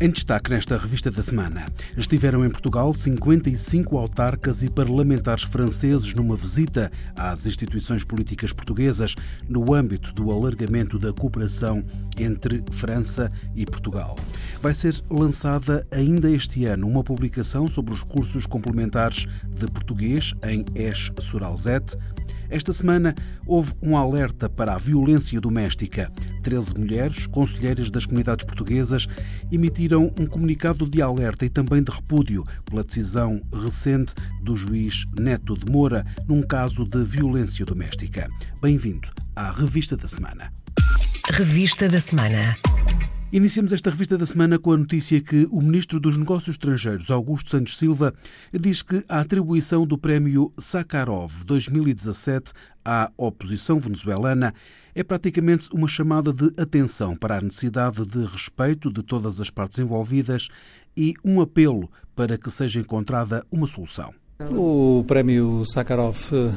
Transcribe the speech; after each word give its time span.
Em 0.00 0.10
destaque 0.10 0.48
nesta 0.48 0.78
revista 0.78 1.10
da 1.10 1.20
semana, 1.24 1.66
estiveram 1.96 2.44
em 2.44 2.50
Portugal 2.50 2.92
55 2.92 3.98
autarcas 3.98 4.62
e 4.62 4.70
parlamentares 4.70 5.42
franceses 5.42 6.14
numa 6.14 6.36
visita 6.36 6.88
às 7.16 7.46
instituições 7.46 8.04
políticas 8.04 8.52
portuguesas 8.52 9.16
no 9.48 9.74
âmbito 9.74 10.14
do 10.14 10.30
alargamento 10.30 11.00
da 11.00 11.12
cooperação 11.12 11.84
entre 12.16 12.62
França 12.70 13.32
e 13.56 13.66
Portugal. 13.66 14.14
Vai 14.62 14.72
ser 14.72 15.02
lançada 15.10 15.84
ainda 15.90 16.30
este 16.30 16.64
ano 16.64 16.86
uma 16.86 17.02
publicação 17.02 17.66
sobre 17.66 17.92
os 17.92 18.04
cursos 18.04 18.46
complementares 18.46 19.26
de 19.48 19.66
português 19.66 20.32
em 20.44 20.64
Esch-sur-Alzette, 20.76 21.96
esta 22.50 22.72
semana 22.72 23.14
houve 23.46 23.72
um 23.82 23.96
alerta 23.96 24.48
para 24.48 24.74
a 24.74 24.78
violência 24.78 25.40
doméstica. 25.40 26.10
Treze 26.42 26.74
mulheres, 26.76 27.26
conselheiras 27.26 27.90
das 27.90 28.06
comunidades 28.06 28.44
portuguesas, 28.44 29.06
emitiram 29.50 30.12
um 30.18 30.26
comunicado 30.26 30.88
de 30.88 31.02
alerta 31.02 31.44
e 31.44 31.50
também 31.50 31.82
de 31.82 31.90
repúdio 31.90 32.44
pela 32.64 32.82
decisão 32.82 33.40
recente 33.52 34.14
do 34.42 34.56
juiz 34.56 35.04
Neto 35.18 35.56
de 35.56 35.70
Moura 35.70 36.04
num 36.26 36.42
caso 36.42 36.84
de 36.84 37.02
violência 37.04 37.64
doméstica. 37.64 38.28
Bem-vindo 38.62 39.08
à 39.34 39.50
Revista 39.50 39.96
da 39.96 40.08
Semana. 40.08 40.52
Revista 41.30 41.88
da 41.88 42.00
Semana. 42.00 42.54
Iniciamos 43.30 43.74
esta 43.74 43.90
revista 43.90 44.16
da 44.16 44.24
semana 44.24 44.58
com 44.58 44.72
a 44.72 44.76
notícia 44.78 45.20
que 45.20 45.46
o 45.50 45.60
Ministro 45.60 46.00
dos 46.00 46.16
Negócios 46.16 46.54
Estrangeiros, 46.54 47.10
Augusto 47.10 47.50
Santos 47.50 47.76
Silva, 47.76 48.14
diz 48.50 48.80
que 48.80 49.04
a 49.06 49.20
atribuição 49.20 49.86
do 49.86 49.98
Prémio 49.98 50.50
Sakharov 50.56 51.44
2017 51.44 52.52
à 52.82 53.12
oposição 53.18 53.78
venezuelana 53.78 54.54
é 54.94 55.04
praticamente 55.04 55.68
uma 55.74 55.86
chamada 55.86 56.32
de 56.32 56.50
atenção 56.58 57.14
para 57.14 57.36
a 57.36 57.40
necessidade 57.42 58.02
de 58.06 58.24
respeito 58.24 58.90
de 58.90 59.02
todas 59.02 59.38
as 59.38 59.50
partes 59.50 59.78
envolvidas 59.78 60.48
e 60.96 61.12
um 61.22 61.42
apelo 61.42 61.90
para 62.16 62.38
que 62.38 62.50
seja 62.50 62.80
encontrada 62.80 63.44
uma 63.52 63.66
solução. 63.66 64.14
O 64.40 65.02
prémio 65.04 65.64
Sakharov, 65.64 66.16
eh, 66.32 66.52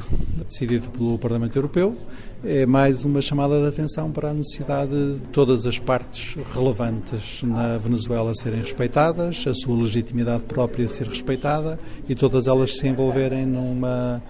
decidido 0.48 0.88
pelo 0.90 1.18
Parlamento 1.18 1.58
Europeu, 1.58 1.96
é 2.44 2.64
mais 2.64 3.04
uma 3.04 3.20
chamada 3.20 3.60
de 3.60 3.66
atenção 3.66 4.08
para 4.12 4.30
a 4.30 4.32
necessidade 4.32 5.14
de 5.14 5.20
todas 5.32 5.66
as 5.66 5.80
partes 5.80 6.36
relevantes 6.54 7.42
na 7.42 7.78
Venezuela 7.78 8.32
serem 8.36 8.60
respeitadas, 8.60 9.44
a 9.48 9.54
sua 9.54 9.76
legitimidade 9.76 10.44
própria 10.44 10.88
ser 10.88 11.08
respeitada 11.08 11.76
e 12.08 12.14
todas 12.14 12.46
elas 12.46 12.76
se 12.76 12.86
envolverem 12.86 13.46
numa 13.46 14.22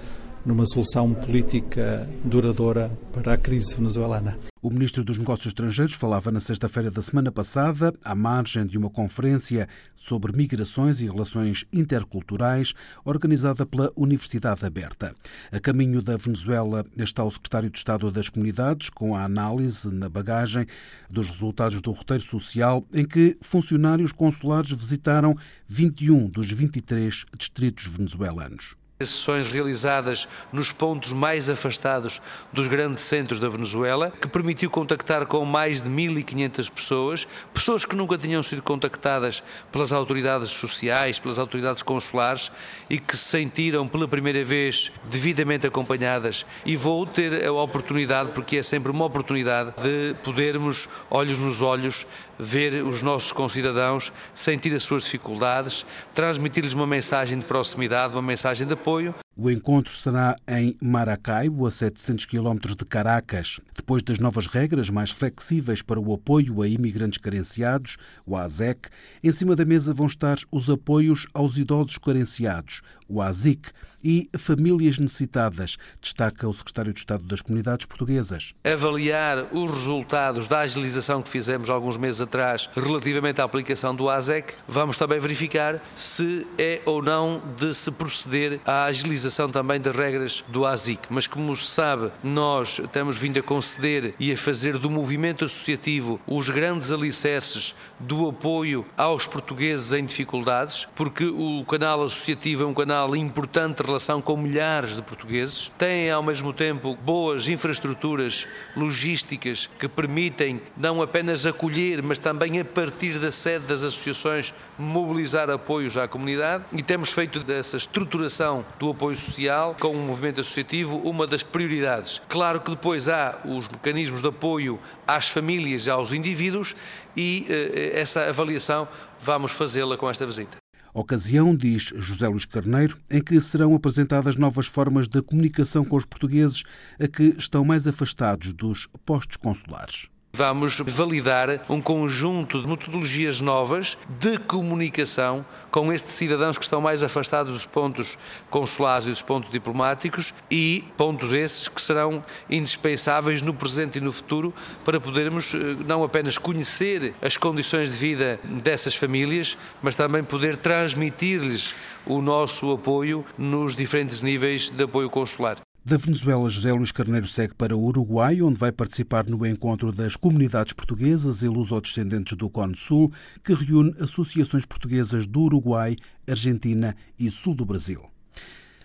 numa 0.45 0.67
solução 0.67 1.13
política 1.15 2.09
duradoura 2.25 2.91
para 3.13 3.35
a 3.35 3.37
crise 3.37 3.75
venezuelana. 3.75 4.37
O 4.61 4.71
ministro 4.71 5.03
dos 5.03 5.19
Negócios 5.19 5.49
Estrangeiros 5.49 5.95
falava 5.95 6.31
na 6.31 6.39
sexta-feira 6.39 6.89
da 6.89 7.03
semana 7.03 7.33
passada, 7.33 7.93
à 8.05 8.15
margem 8.15 8.65
de 8.65 8.79
uma 8.79 8.89
conferência 8.89 9.69
sobre 9.97 10.31
migrações 10.37 11.01
e 11.01 11.07
relações 11.07 11.65
interculturais 11.73 12.73
organizada 13.05 13.67
pela 13.67 13.91
Universidade 13.97 14.65
Aberta. 14.65 15.17
A 15.51 15.59
caminho 15.59 16.01
da 16.01 16.17
Venezuela 16.17 16.87
está 16.97 17.25
o 17.25 17.31
secretário 17.31 17.71
de 17.71 17.79
Estado 17.79 18.11
das 18.13 18.29
Comunidades, 18.29 18.89
com 18.89 19.17
a 19.17 19.25
análise 19.25 19.93
na 19.93 20.09
bagagem 20.09 20.65
dos 21.11 21.29
resultados 21.29 21.81
do 21.81 21.91
roteiro 21.91 22.23
social, 22.23 22.87
em 22.95 23.05
que 23.05 23.37
funcionários 23.41 24.13
consulares 24.13 24.71
visitaram 24.71 25.37
21 25.67 26.29
dos 26.29 26.51
23 26.53 27.25
distritos 27.37 27.89
venezuelanos 27.89 28.81
sessões 29.07 29.51
realizadas 29.51 30.29
nos 30.53 30.73
pontos 30.73 31.13
mais 31.13 31.49
afastados 31.49 32.21
dos 32.53 32.69
grandes 32.69 33.03
centros 33.03 33.41
da 33.41 33.49
Venezuela, 33.49 34.13
que 34.21 34.29
permitiu 34.29 34.71
contactar 34.71 35.27
com 35.27 35.45
mais 35.45 35.83
de 35.83 35.89
1.500 35.89 36.71
pessoas, 36.71 37.29
pessoas 37.53 37.85
que 37.85 37.97
nunca 37.97 38.17
tinham 38.19 38.43
sido 38.43 38.63
contactadas 38.63 39.43
pelas 39.71 39.93
autoridades 39.93 40.51
sociais, 40.51 41.19
pelas 41.19 41.39
autoridades 41.39 41.83
consulares 41.83 42.51
e 42.89 42.99
que 42.99 43.17
se 43.17 43.25
sentiram 43.25 43.87
pela 43.89 44.07
primeira 44.07 44.45
vez 44.45 44.93
devidamente 45.05 45.67
acompanhadas. 45.67 46.47
E 46.65 46.77
vou 46.77 47.07
ter 47.07 47.45
a 47.45 47.53
oportunidade, 47.53 48.31
porque 48.33 48.57
é 48.57 48.63
sempre 48.63 48.91
uma 48.91 49.05
oportunidade, 49.05 49.73
de 49.83 50.15
podermos, 50.23 50.89
olhos 51.11 51.39
nos 51.39 51.63
olhos, 51.63 52.07
ver 52.39 52.85
os 52.85 53.03
nossos 53.03 53.33
concidadãos, 53.33 54.13
sentir 54.35 54.75
as 54.75 54.83
suas 54.83 55.05
dificuldades, 55.05 55.87
transmitir-lhes 56.15 56.75
uma 56.75 56.87
mensagem 56.87 57.39
de 57.39 57.45
proximidade, 57.45 58.15
uma 58.15 58.23
mensagem 58.23 58.67
de 58.67 58.73
apoio 58.75 58.92
apoio 58.93 59.22
o 59.45 59.51
encontro 59.51 59.93
será 59.93 60.37
em 60.47 60.77
Maracaibo, 60.81 61.67
a 61.67 61.71
700 61.73 62.27
km 62.27 62.77
de 62.79 62.85
Caracas. 62.85 63.59
Depois 63.75 64.01
das 64.01 64.21
novas 64.21 64.47
regras 64.47 64.89
mais 64.89 65.11
flexíveis 65.11 65.83
para 65.83 65.99
o 65.99 66.15
apoio 66.15 66.63
a 66.63 66.69
imigrantes 66.69 67.19
carenciados, 67.19 67.97
o 68.25 68.37
ASEC, 68.37 68.89
em 69.21 69.33
cima 69.33 69.57
da 69.57 69.65
mesa 69.65 69.93
vão 69.93 70.07
estar 70.07 70.39
os 70.49 70.71
apoios 70.71 71.27
aos 71.35 71.59
idosos 71.59 71.99
carenciados, 71.99 72.83
o 73.09 73.21
ASIC, 73.21 73.73
e 74.05 74.29
famílias 74.37 74.99
necessitadas, 74.99 75.77
destaca 76.01 76.49
o 76.49 76.53
secretário 76.53 76.93
de 76.93 76.99
Estado 76.99 77.25
das 77.25 77.41
Comunidades 77.41 77.87
Portuguesas. 77.87 78.53
Avaliar 78.65 79.47
os 79.53 79.71
resultados 79.71 80.49
da 80.49 80.61
agilização 80.61 81.23
que 81.23 81.29
fizemos 81.29 81.71
alguns 81.71 81.97
meses 81.97 82.21
atrás 82.21 82.69
relativamente 82.75 83.41
à 83.41 83.45
aplicação 83.45 83.95
do 83.95 84.11
ASEC, 84.11 84.55
vamos 84.67 84.99
também 84.99 85.21
verificar 85.21 85.81
se 85.97 86.47
é 86.59 86.81
ou 86.85 87.01
não 87.01 87.41
de 87.57 87.73
se 87.75 87.93
proceder 87.93 88.61
à 88.65 88.85
agilização 88.85 89.32
também 89.51 89.81
das 89.81 89.95
regras 89.95 90.45
do 90.49 90.67
ASIC. 90.67 91.07
Mas 91.11 91.27
como 91.27 91.55
se 91.57 91.65
sabe, 91.65 92.11
nós 92.23 92.81
temos 92.93 93.17
vindo 93.19 93.39
a 93.39 93.43
conceder 93.43 94.15
e 94.19 94.33
a 94.33 94.37
fazer 94.37 94.79
do 94.79 94.91
movimento 94.91 95.45
associativo 95.45 96.21
os 96.27 96.51
grandes 96.51 96.93
alicerces 96.93 97.75
do 97.99 98.29
apoio 98.29 98.85
aos 98.97 99.27
portugueses 99.27 99.93
em 99.93 100.05
dificuldades, 100.05 100.87
porque 100.95 101.25
o 101.25 101.65
canal 101.65 102.03
associativo 102.03 102.65
é 102.65 102.67
um 102.67 102.75
canal 102.75 103.15
importante 103.17 103.83
relação 103.83 104.21
com 104.21 104.37
milhares 104.37 104.97
de 104.97 105.03
portugueses, 105.03 105.71
têm 105.79 106.11
ao 106.11 106.23
mesmo 106.23 106.53
tempo 106.53 106.97
boas 106.97 107.49
infraestruturas 107.49 108.47
logísticas 108.77 109.69
que 109.79 109.89
permitem 109.89 110.61
não 110.77 111.03
apenas 111.03 111.47
acolher, 111.47 112.03
mas 112.03 112.19
também 112.19 112.61
a 112.61 112.65
partir 112.65 113.19
da 113.19 113.31
sede 113.31 113.67
das 113.67 113.83
associações 113.83 114.53
mobilizar 114.79 115.49
apoios 115.51 115.97
à 115.97 116.09
comunidade 116.09 116.65
e 116.73 116.83
temos 116.83 117.13
feito 117.13 117.41
dessa 117.41 117.77
estruturação 117.77 118.65
do 118.79 118.91
apoio 118.91 119.12
social 119.15 119.77
com 119.79 119.89
o 119.89 119.97
movimento 119.97 120.41
associativo 120.41 120.97
uma 120.99 121.27
das 121.27 121.43
prioridades. 121.43 122.21
Claro 122.29 122.61
que 122.61 122.71
depois 122.71 123.09
há 123.09 123.41
os 123.45 123.69
mecanismos 123.69 124.23
de 124.23 124.29
apoio 124.29 124.79
às 125.07 125.29
famílias 125.29 125.89
aos 125.89 126.13
indivíduos 126.13 126.75
e 127.17 127.47
uh, 127.49 127.99
essa 127.99 128.29
avaliação 128.29 128.89
vamos 129.21 129.53
fazê-la 129.53 129.97
com 129.97 130.09
esta 130.09 130.27
visita. 130.27 130.63
Ocasião, 130.95 131.57
diz 131.57 131.85
José 131.97 132.29
Luís 132.29 132.45
Carneiro, 132.45 132.99
em 133.11 133.23
que 133.23 133.41
serão 133.41 133.75
apresentadas 133.75 134.37
novas 134.37 134.67
formas 134.67 135.09
de 135.09 135.23
comunicação 135.23 135.87
com 135.87 135.97
os 135.97 136.05
portugueses 136.05 136.65
a 137.01 137.09
que 137.09 137.35
estão 137.39 137.65
mais 137.65 137.89
afastados 137.89 138.53
dos 138.53 138.87
postos 139.07 139.39
consulares. 139.39 140.12
Vamos 140.35 140.81
validar 140.87 141.61
um 141.69 141.79
conjunto 141.79 142.63
de 142.63 142.67
metodologias 142.67 143.43
novas 143.43 143.99
de 144.09 144.39
comunicação 144.39 145.45
com 145.71 145.93
estes 145.93 146.15
cidadãos 146.15 146.57
que 146.57 146.65
estão 146.65 146.81
mais 146.81 147.03
afastados 147.03 147.53
dos 147.53 147.67
pontos 147.67 148.17
consulares 148.49 149.07
e 149.07 149.11
dos 149.11 149.21
pontos 149.21 149.51
diplomáticos 149.51 150.33
e 150.51 150.85
pontos 150.97 151.35
esses 151.35 151.69
que 151.69 151.83
serão 151.83 152.25
indispensáveis 152.49 153.43
no 153.43 153.53
presente 153.53 153.99
e 153.99 154.01
no 154.01 154.11
futuro 154.11 154.55
para 154.87 154.99
podermos 154.99 155.53
eh, 155.53 155.59
não 155.87 156.03
apenas 156.03 156.39
conhecer 156.39 157.13
as 157.21 157.37
condições 157.37 157.91
de 157.91 157.99
vida 157.99 158.41
dessas 158.43 158.95
famílias, 158.95 159.59
mas 159.83 159.97
também 159.97 160.25
poder 160.25 160.57
transmitir-lhes 160.57 161.75
o 162.07 162.23
nosso 162.23 162.73
apoio 162.73 163.23
nos 163.37 163.77
diferentes 163.77 164.23
níveis 164.23 164.71
de 164.71 164.85
apoio 164.85 165.11
consular. 165.11 165.59
Da 165.85 165.97
Venezuela, 165.97 166.49
José 166.49 166.73
Luís 166.73 166.93
Carneiro 166.93 167.27
segue 167.27 167.55
para 167.55 167.77
o 167.77 167.83
Uruguai, 167.83 168.41
onde 168.41 168.57
vai 168.57 168.71
participar 168.71 169.27
no 169.29 169.45
encontro 169.45 169.91
das 169.91 170.15
comunidades 170.15 170.73
portuguesas 170.73 171.43
e 171.43 171.49
lusodescendentes 171.49 172.37
do 172.37 172.49
Cone 172.49 172.77
Sul, 172.77 173.13
que 173.43 173.53
reúne 173.53 173.93
associações 173.99 174.65
portuguesas 174.65 175.27
do 175.27 175.41
Uruguai, 175.41 175.97
Argentina 176.25 176.95
e 177.19 177.29
Sul 177.33 177.57
do 177.57 177.65
Brasil. 177.65 178.12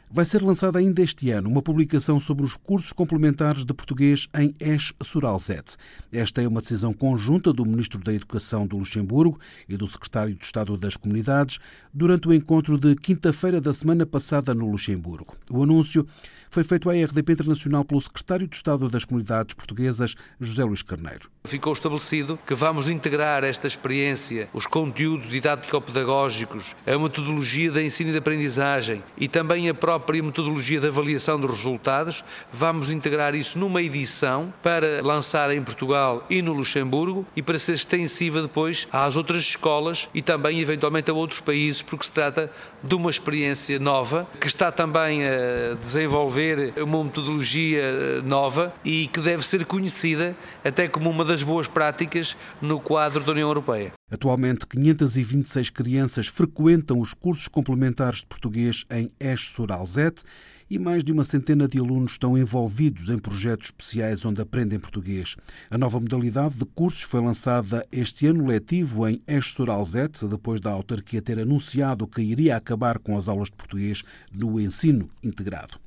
Vai 0.09 0.23
ser 0.23 0.41
lançada 0.41 0.79
ainda 0.79 1.01
este 1.01 1.29
ano 1.31 1.49
uma 1.49 1.61
publicação 1.61 2.17
sobre 2.17 2.45
os 2.45 2.55
cursos 2.55 2.93
complementares 2.93 3.65
de 3.65 3.73
português 3.73 4.29
em 4.33 4.53
Esch-sur-Alzette. 4.57 5.75
Esta 6.13 6.41
é 6.41 6.47
uma 6.47 6.61
decisão 6.61 6.93
conjunta 6.93 7.51
do 7.51 7.65
Ministro 7.65 8.01
da 8.01 8.13
Educação 8.13 8.65
do 8.65 8.77
Luxemburgo 8.77 9.37
e 9.67 9.75
do 9.75 9.85
Secretário 9.85 10.33
de 10.33 10.45
Estado 10.45 10.77
das 10.77 10.95
Comunidades 10.95 11.59
durante 11.93 12.25
o 12.29 12.33
encontro 12.33 12.77
de 12.77 12.95
quinta-feira 12.95 13.59
da 13.59 13.73
semana 13.73 14.05
passada 14.05 14.55
no 14.55 14.71
Luxemburgo. 14.71 15.35
O 15.51 15.61
anúncio 15.61 16.07
foi 16.49 16.63
feito 16.63 16.89
à 16.89 16.93
RDP 16.93 17.33
Internacional 17.33 17.83
pelo 17.83 17.99
Secretário 17.99 18.47
de 18.47 18.55
Estado 18.55 18.87
das 18.87 19.03
Comunidades 19.03 19.53
Portuguesas, 19.53 20.15
José 20.39 20.63
Luís 20.63 20.81
Carneiro. 20.81 21.29
Ficou 21.43 21.73
estabelecido 21.73 22.39
que 22.47 22.55
vamos 22.55 22.87
integrar 22.87 23.43
esta 23.43 23.67
experiência, 23.67 24.47
os 24.53 24.65
conteúdos 24.65 25.27
didático-pedagógicos, 25.27 26.77
a 26.85 26.97
metodologia 26.97 27.69
da 27.69 27.83
ensino 27.83 28.11
e 28.11 28.13
de 28.13 28.19
aprendizagem 28.19 29.03
e 29.17 29.27
também 29.27 29.67
a 29.67 29.73
própria 29.73 29.96
metodologia 30.21 30.79
de 30.79 30.87
avaliação 30.87 31.39
dos 31.39 31.57
resultados, 31.57 32.23
vamos 32.51 32.91
integrar 32.91 33.35
isso 33.35 33.57
numa 33.59 33.81
edição 33.81 34.53
para 34.61 35.01
lançar 35.01 35.53
em 35.53 35.61
Portugal 35.61 36.25
e 36.29 36.41
no 36.41 36.53
Luxemburgo 36.53 37.25
e 37.35 37.41
para 37.41 37.59
ser 37.59 37.73
extensiva 37.73 38.41
depois 38.41 38.87
às 38.91 39.15
outras 39.15 39.43
escolas 39.43 40.09
e 40.13 40.21
também 40.21 40.59
eventualmente 40.59 41.11
a 41.11 41.13
outros 41.13 41.39
países, 41.39 41.81
porque 41.81 42.05
se 42.05 42.11
trata 42.11 42.51
de 42.83 42.95
uma 42.95 43.09
experiência 43.09 43.79
nova 43.79 44.27
que 44.39 44.47
está 44.47 44.71
também 44.71 45.21
a 45.25 45.75
desenvolver 45.81 46.73
uma 46.77 47.03
metodologia 47.03 48.21
nova 48.23 48.73
e 48.83 49.07
que 49.07 49.19
deve 49.19 49.45
ser 49.45 49.65
conhecida 49.65 50.35
até 50.63 50.87
como 50.87 51.09
uma 51.09 51.23
das 51.23 51.43
boas 51.43 51.67
práticas 51.67 52.35
no 52.61 52.79
quadro 52.79 53.23
da 53.23 53.31
União 53.31 53.49
Europeia. 53.49 53.93
Atualmente, 54.09 54.65
526 54.65 55.69
crianças 55.69 56.27
frequentam 56.27 57.01
os 57.01 57.13
cursos 57.13 57.49
complementares 57.49 58.19
de 58.19 58.25
português 58.25 58.85
em 58.89 59.11
Esch-sur-Alzette 59.19 60.23
e 60.69 60.79
mais 60.79 61.03
de 61.03 61.11
uma 61.11 61.25
centena 61.25 61.67
de 61.67 61.77
alunos 61.77 62.13
estão 62.13 62.37
envolvidos 62.37 63.09
em 63.09 63.17
projetos 63.17 63.67
especiais 63.67 64.23
onde 64.23 64.41
aprendem 64.41 64.79
português. 64.79 65.35
A 65.69 65.77
nova 65.77 65.99
modalidade 65.99 66.55
de 66.55 66.63
cursos 66.63 67.01
foi 67.01 67.19
lançada 67.19 67.85
este 67.91 68.27
ano 68.27 68.47
letivo 68.47 69.05
em 69.09 69.21
Esch-sur-Alzette, 69.27 70.25
depois 70.25 70.61
da 70.61 70.71
autarquia 70.71 71.21
ter 71.21 71.37
anunciado 71.37 72.07
que 72.07 72.21
iria 72.21 72.55
acabar 72.55 72.99
com 72.99 73.17
as 73.17 73.27
aulas 73.27 73.49
de 73.49 73.57
português 73.57 74.03
no 74.31 74.57
ensino 74.57 75.09
integrado. 75.21 75.77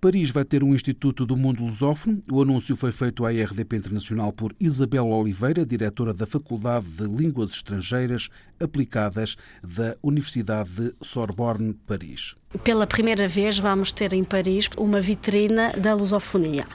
Paris 0.00 0.30
vai 0.30 0.44
ter 0.44 0.64
um 0.64 0.74
Instituto 0.74 1.24
do 1.24 1.36
Mundo 1.36 1.62
Lusófono. 1.62 2.20
O 2.30 2.42
anúncio 2.42 2.74
foi 2.74 2.90
feito 2.90 3.24
à 3.24 3.30
RDP 3.30 3.76
Internacional 3.76 4.32
por 4.32 4.52
Isabel 4.58 5.06
Oliveira, 5.06 5.64
diretora 5.64 6.12
da 6.12 6.26
Faculdade 6.26 6.86
de 6.86 7.04
Línguas 7.04 7.52
Estrangeiras 7.52 8.28
Aplicadas 8.60 9.36
da 9.62 9.96
Universidade 10.02 10.70
de 10.70 10.94
Sorbonne, 11.00 11.74
Paris. 11.86 12.34
Pela 12.62 12.86
primeira 12.86 13.26
vez 13.26 13.58
vamos 13.58 13.92
ter 13.92 14.12
em 14.12 14.22
Paris 14.22 14.68
uma 14.76 15.00
vitrina 15.00 15.72
da 15.72 15.94
lusofonia. 15.94 16.66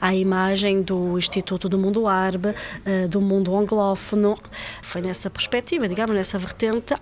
A 0.00 0.14
imagem 0.14 0.80
do 0.80 1.18
Instituto 1.18 1.68
do 1.68 1.76
Mundo 1.76 2.06
Árabe, 2.06 2.54
eh, 2.84 3.06
do 3.06 3.20
mundo 3.20 3.54
anglófono. 3.54 4.38
Foi 4.80 5.02
nessa 5.02 5.28
perspectiva, 5.28 5.86
digamos, 5.86 6.16
nessa 6.16 6.38
vertente, 6.38 6.94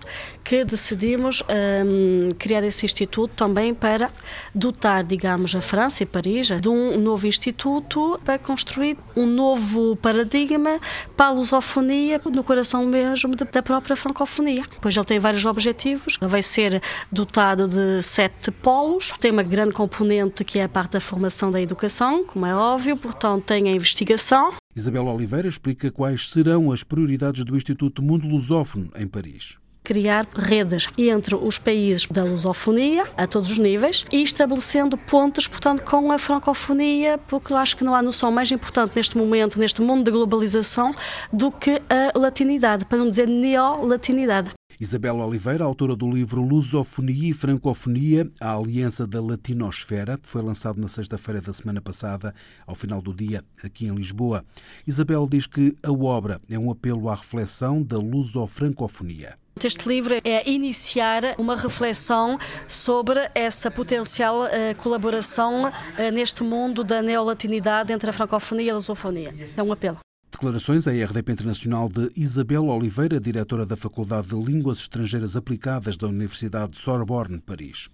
que 0.43 0.65
decidimos 0.65 1.43
um, 1.43 2.29
ehm, 2.29 2.35
criar 2.37 2.65
esse 2.65 2.85
instituto 2.85 3.33
também 3.35 3.73
para 3.73 4.11
dotar, 4.53 5.05
digamos, 5.05 5.34
a 5.35 5.61
França 5.61 6.03
e 6.03 6.07
Paris 6.07 6.49
de 6.61 6.69
um 6.69 6.99
novo 6.99 7.27
instituto 7.27 8.21
para 8.25 8.39
construir 8.39 8.97
um 9.17 9.27
novo 9.27 9.97
paradigma 9.97 10.81
para 11.17 11.27
a 11.27 11.31
lusofonia 11.33 12.21
no 12.25 12.45
coração 12.45 12.85
mesmo 12.85 13.35
da 13.37 13.63
própria 13.63 13.97
francofonia. 13.97 14.65
Pois 14.81 14.97
ele 14.97 15.05
tem 15.05 15.19
vários 15.19 15.45
objetivos. 15.45 16.19
Vai 16.21 16.43
ser 16.43 16.81
dotado 17.11 17.69
de 17.69 18.03
sete 18.03 18.51
polos. 18.51 19.13
Tem 19.21 19.31
uma 19.31 19.43
grande 19.43 19.73
componente 19.73 20.45
que 20.45 20.59
é 20.59 20.65
a 20.65 20.69
parte 20.69 20.93
da 20.93 21.01
formação 21.01 21.51
da 21.51 21.61
educação, 21.61 22.25
como 22.25 22.47
é 22.47 22.55
óbvio, 22.55 22.97
portanto, 22.97 23.45
tem 23.45 23.69
a 23.69 23.73
investigação. 23.73 24.55
Isabel 24.75 25.07
Oliveira 25.07 25.49
explica 25.49 25.91
quais 25.91 26.31
serão 26.31 26.73
as 26.73 26.83
prioridades 26.83 27.45
do 27.45 27.57
Instituto 27.57 28.03
Mundo 28.03 28.27
Lusófono 28.27 28.91
em 28.97 29.07
Paris 29.07 29.64
criar 29.85 30.27
redes 30.35 30.89
entre 30.97 31.35
os 31.35 31.59
países 31.59 32.07
da 32.07 32.25
lusofonia, 32.25 33.07
a 33.17 33.27
todos 33.27 33.51
os 33.51 33.59
níveis, 33.59 34.07
e 34.11 34.23
estabelecendo 34.23 34.97
pontos, 34.97 35.47
portanto, 35.47 35.85
com 35.85 36.11
a 36.11 36.19
francofonia, 36.19 37.19
porque 37.29 37.53
eu 37.53 37.57
acho 37.59 37.77
que 37.77 37.85
não 37.85 37.95
há 37.95 38.03
noção 38.03 38.33
mais 38.33 38.51
importante 38.51 38.97
neste 38.97 39.17
momento, 39.17 39.59
neste 39.59 39.83
mundo 39.83 40.03
de 40.03 40.11
globalização, 40.11 40.95
do 41.31 41.53
que 41.53 41.83
a 41.91 42.19
latinidade, 42.19 42.87
para 42.87 42.99
não 42.99 43.11
dizer 43.11 43.29
neolatinidade. 43.29 44.53
Isabela 44.81 45.25
Oliveira, 45.25 45.63
autora 45.63 45.95
do 45.95 46.11
livro 46.11 46.43
Lusofonia 46.43 47.31
e 47.31 47.33
Francofonia, 47.33 48.29
a 48.41 48.57
Aliança 48.57 49.07
da 49.07 49.23
Latinosfera, 49.23 50.19
foi 50.23 50.43
lançado 50.43 50.81
na 50.81 50.89
sexta-feira 50.89 51.41
da 51.41 51.53
semana 51.53 51.81
passada, 51.81 52.35
ao 52.67 52.75
final 52.75 53.01
do 53.01 53.15
dia, 53.15 53.45
aqui 53.63 53.87
em 53.87 53.95
Lisboa. 53.95 54.45
Isabel 54.87 55.29
diz 55.31 55.47
que 55.47 55.77
a 55.83 55.93
obra 55.93 56.41
é 56.51 56.59
um 56.59 56.71
apelo 56.71 57.09
à 57.09 57.15
reflexão 57.15 57.83
da 57.83 57.99
luso-francofonia. 57.99 59.37
Este 59.63 59.89
livro 59.89 60.15
é 60.25 60.51
iniciar 60.51 61.23
uma 61.39 61.57
reflexão 61.57 62.39
sobre 62.69 63.31
essa 63.35 63.71
potencial 63.71 64.43
uh, 64.43 64.49
colaboração 64.83 65.67
uh, 65.67 66.13
neste 66.13 66.43
mundo 66.43 66.85
da 66.85 67.01
neolatinidade 67.01 67.93
entre 67.93 68.11
a 68.11 68.13
francofonia 68.13 68.67
e 68.67 68.71
a 68.71 68.75
lusofonia. 68.75 69.35
É 69.57 69.63
um 69.63 69.73
apelo. 69.73 69.99
Declarações 70.35 70.89
à 70.89 70.91
RDP 70.91 71.31
Internacional 71.31 71.89
de 71.89 72.11
Isabel 72.17 72.67
Oliveira, 72.67 73.21
diretora 73.21 73.65
da 73.65 73.77
Faculdade 73.77 74.27
de 74.27 74.35
Línguas 74.35 74.79
Estrangeiras 74.79 75.37
Aplicadas 75.37 75.97
da 75.97 76.09
Universidade 76.09 76.73
de 76.73 76.79
Sorbonne, 76.79 77.39
Paris. 77.39 77.89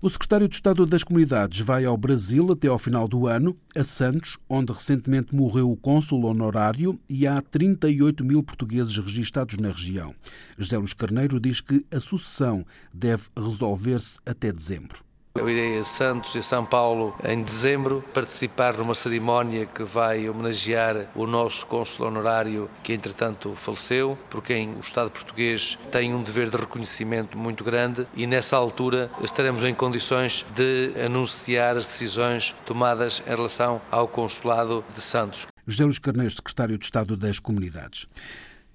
O 0.00 0.08
secretário 0.08 0.46
de 0.46 0.54
Estado 0.54 0.86
das 0.86 1.02
Comunidades 1.02 1.58
vai 1.58 1.84
ao 1.84 1.96
Brasil 1.96 2.52
até 2.52 2.68
ao 2.68 2.78
final 2.78 3.08
do 3.08 3.26
ano, 3.26 3.56
a 3.76 3.82
Santos, 3.82 4.38
onde 4.48 4.72
recentemente 4.72 5.34
morreu 5.34 5.68
o 5.68 5.76
cônsul 5.76 6.24
honorário 6.26 6.98
e 7.08 7.26
há 7.26 7.42
38 7.42 8.24
mil 8.24 8.40
portugueses 8.40 8.96
registados 8.96 9.58
na 9.58 9.72
região. 9.72 10.14
José 10.56 10.78
Luís 10.78 10.94
Carneiro 10.94 11.40
diz 11.40 11.60
que 11.60 11.84
a 11.90 11.98
sucessão 11.98 12.64
deve 12.94 13.24
resolver-se 13.36 14.20
até 14.24 14.52
dezembro. 14.52 15.09
Eu 15.32 15.48
irei 15.48 15.78
a 15.78 15.84
Santos 15.84 16.34
e 16.34 16.42
São 16.42 16.66
Paulo 16.66 17.14
em 17.24 17.40
dezembro 17.40 18.04
participar 18.12 18.76
numa 18.76 18.96
cerimónia 18.96 19.64
que 19.64 19.84
vai 19.84 20.28
homenagear 20.28 21.06
o 21.14 21.24
nosso 21.24 21.64
cônsul 21.66 22.08
honorário 22.08 22.68
que 22.82 22.92
entretanto 22.92 23.54
faleceu, 23.54 24.18
por 24.28 24.42
quem 24.42 24.74
o 24.74 24.80
Estado 24.80 25.08
português 25.08 25.78
tem 25.92 26.12
um 26.12 26.22
dever 26.22 26.50
de 26.50 26.56
reconhecimento 26.56 27.38
muito 27.38 27.62
grande 27.62 28.08
e 28.14 28.26
nessa 28.26 28.56
altura 28.56 29.08
estaremos 29.22 29.62
em 29.62 29.72
condições 29.72 30.44
de 30.54 31.00
anunciar 31.00 31.76
as 31.76 31.86
decisões 31.86 32.52
tomadas 32.66 33.22
em 33.24 33.30
relação 33.30 33.80
ao 33.88 34.08
consulado 34.08 34.84
de 34.92 35.00
Santos. 35.00 35.46
José 35.64 35.84
Luís 35.84 36.00
Carneiro, 36.00 36.34
secretário 36.34 36.76
de 36.76 36.84
Estado 36.84 37.16
das 37.16 37.38
Comunidades. 37.38 38.08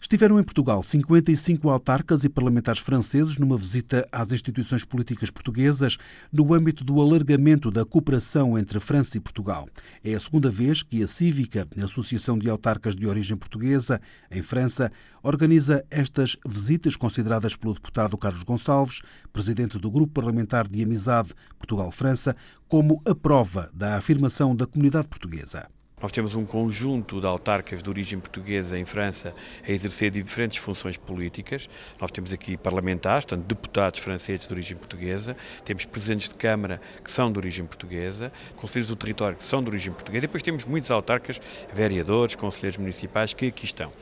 Estiveram 0.05 0.39
em 0.39 0.43
Portugal 0.43 0.83
55 0.83 1.67
autarcas 1.67 2.23
e 2.23 2.29
parlamentares 2.29 2.79
franceses 2.79 3.39
numa 3.39 3.57
visita 3.57 4.07
às 4.11 4.31
instituições 4.31 4.85
políticas 4.85 5.31
portuguesas 5.31 5.97
no 6.31 6.53
âmbito 6.53 6.83
do 6.83 7.01
alargamento 7.01 7.71
da 7.71 7.83
cooperação 7.83 8.55
entre 8.55 8.79
França 8.79 9.17
e 9.17 9.19
Portugal. 9.19 9.67
É 10.03 10.13
a 10.13 10.19
segunda 10.19 10.47
vez 10.47 10.83
que 10.83 11.01
a 11.01 11.07
Cívica, 11.07 11.67
a 11.75 11.85
Associação 11.85 12.37
de 12.37 12.47
Autarcas 12.47 12.95
de 12.95 13.07
Origem 13.07 13.35
Portuguesa, 13.35 13.99
em 14.29 14.43
França, 14.43 14.91
organiza 15.23 15.83
estas 15.89 16.37
visitas 16.47 16.95
consideradas 16.95 17.55
pelo 17.55 17.73
deputado 17.73 18.15
Carlos 18.15 18.43
Gonçalves, 18.43 19.01
presidente 19.33 19.79
do 19.79 19.89
Grupo 19.89 20.13
Parlamentar 20.13 20.67
de 20.67 20.83
Amizade 20.83 21.33
Portugal-França, 21.57 22.35
como 22.67 23.01
a 23.07 23.15
prova 23.15 23.71
da 23.73 23.97
afirmação 23.97 24.55
da 24.55 24.67
comunidade 24.67 25.07
portuguesa. 25.07 25.65
Nós 26.01 26.11
temos 26.11 26.35
um 26.35 26.45
conjunto 26.45 27.21
de 27.21 27.25
autarcas 27.25 27.81
de 27.81 27.89
origem 27.89 28.19
portuguesa 28.19 28.77
em 28.77 28.83
França 28.83 29.33
a 29.65 29.71
exercer 29.71 30.11
diferentes 30.11 30.57
funções 30.57 30.97
políticas. 30.97 31.69
Nós 32.01 32.11
temos 32.11 32.33
aqui 32.33 32.57
parlamentares, 32.57 33.23
portanto, 33.23 33.47
deputados 33.47 34.01
franceses 34.01 34.45
de 34.45 34.53
origem 34.53 34.75
portuguesa, 34.75 35.37
temos 35.63 35.85
presidentes 35.85 36.27
de 36.27 36.35
Câmara 36.35 36.81
que 37.01 37.09
são 37.09 37.31
de 37.31 37.39
origem 37.39 37.65
portuguesa, 37.65 38.29
conselheiros 38.57 38.89
do 38.89 38.95
território 38.97 39.37
que 39.37 39.43
são 39.43 39.63
de 39.63 39.69
origem 39.69 39.93
portuguesa 39.93 40.25
e 40.25 40.27
depois 40.27 40.43
temos 40.43 40.65
muitos 40.65 40.91
autarcas, 40.91 41.39
vereadores, 41.73 42.35
conselheiros 42.35 42.77
municipais 42.77 43.33
que 43.33 43.47
aqui 43.47 43.63
estão. 43.63 43.93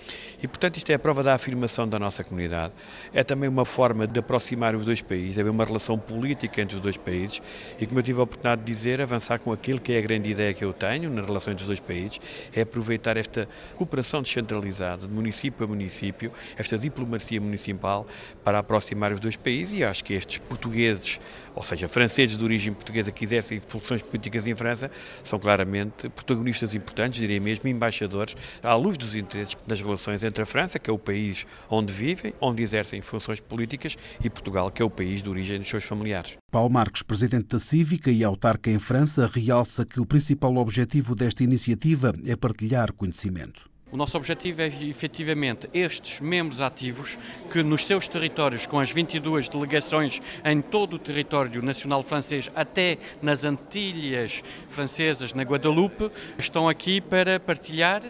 E, 0.44 0.48
portanto, 0.48 0.76
isto 0.76 0.90
é 0.90 0.96
a 0.96 1.00
prova 1.00 1.24
da 1.24 1.34
afirmação 1.34 1.88
da 1.88 1.98
nossa 1.98 2.22
comunidade. 2.22 2.74
É 3.14 3.24
também 3.24 3.48
uma 3.48 3.64
forma 3.64 4.06
de 4.06 4.20
aproximar 4.20 4.76
os 4.76 4.86
dois 4.86 5.02
países, 5.02 5.40
haver 5.40 5.50
uma 5.50 5.64
relação 5.64 5.98
política 5.98 6.62
entre 6.62 6.76
os 6.76 6.82
dois 6.82 6.98
países 6.98 7.42
e, 7.80 7.88
como 7.88 8.00
eu 8.00 8.04
tive 8.04 8.20
a 8.20 8.24
oportunidade 8.24 8.62
de 8.62 8.68
dizer, 8.68 9.00
avançar 9.00 9.40
com 9.40 9.54
aquilo 9.54 9.80
que 9.80 9.94
é 9.94 10.00
a 10.00 10.02
grande 10.02 10.30
ideia 10.30 10.54
que 10.54 10.66
eu 10.66 10.74
tenho 10.74 11.10
nas 11.10 11.26
relações 11.26 11.56
dos 11.56 11.68
dois 11.68 11.80
países, 11.80 12.20
é 12.54 12.62
aproveitar 12.62 13.16
esta 13.16 13.48
cooperação 13.78 14.22
descentralizada 14.22 15.08
de 15.08 15.14
município 15.14 15.64
a 15.64 15.68
município, 15.68 16.30
esta 16.58 16.78
diplomacia 16.78 17.40
municipal 17.40 18.06
para 18.44 18.60
aproximar 18.60 19.14
os 19.14 19.22
dois 19.22 19.38
países 19.38 19.80
e 19.80 19.84
acho 19.86 20.04
que 20.04 20.14
estes 20.14 20.40
portugueses, 20.40 21.22
ou 21.56 21.64
seja, 21.64 21.88
franceses 21.88 22.38
de 22.38 22.44
origem 22.44 22.74
portuguesa 22.74 23.14
que 23.14 23.24
exercem 23.24 23.62
funções 23.66 24.02
políticas 24.02 24.46
em 24.46 24.56
França, 24.56 24.92
são 25.24 25.40
claramente 25.40 26.10
protagonistas 26.10 26.76
importantes, 26.76 27.22
diria 27.22 27.40
mesmo 27.40 27.70
embaixadores, 27.70 28.36
à 28.62 28.76
luz 28.76 28.98
dos 28.98 29.16
interesses 29.16 29.56
das 29.66 29.80
relações 29.80 30.22
entre 30.22 30.33
a 30.42 30.46
França, 30.46 30.80
que 30.80 30.90
é 30.90 30.94
o 30.94 30.98
país 30.98 31.46
onde 31.70 31.92
vivem, 31.92 32.34
onde 32.42 32.64
exercem 32.64 33.02
funções 33.02 33.40
políticas, 33.40 33.98
e 34.24 34.30
Portugal, 34.30 34.72
que 34.72 34.82
é 34.82 34.86
o 34.86 34.90
país 34.90 35.22
de 35.22 35.30
origem 35.30 35.60
dos 35.60 35.70
seus 35.70 35.84
familiares. 35.84 36.38
Paulo 36.52 36.70
Marques, 36.70 37.02
presidente 37.02 37.48
da 37.50 37.60
Cívica 37.60 38.12
e 38.12 38.24
autarca 38.24 38.70
em 38.70 38.80
França, 38.80 39.30
realça 39.32 39.86
que 39.86 40.00
o 40.00 40.06
principal 40.06 40.56
objetivo 40.58 41.16
desta 41.16 41.44
iniciativa 41.44 42.14
é 42.26 42.36
partilhar 42.36 42.94
conhecimento. 42.94 43.73
O 43.94 43.96
nosso 43.96 44.18
objetivo 44.18 44.60
é 44.64 44.66
efetivamente 44.66 45.70
estes 45.72 46.20
membros 46.20 46.60
ativos 46.62 47.16
que 47.52 47.62
nos 47.62 47.86
seus 47.86 48.08
territórios, 48.08 48.66
com 48.66 48.80
as 48.80 48.90
22 48.90 49.48
delegações 49.48 50.20
em 50.44 50.62
todo 50.62 50.96
o 50.96 51.00
território 51.00 51.62
nacional 51.62 52.02
francês, 52.02 52.50
até 52.56 52.98
nas 53.22 53.44
Antilhas 53.44 54.42
francesas, 54.68 55.32
na 55.36 55.44
Guadalupe, 55.44 56.10
estão 56.40 56.68
aqui 56.68 57.00
para 57.00 57.40
partilhar 57.40 58.02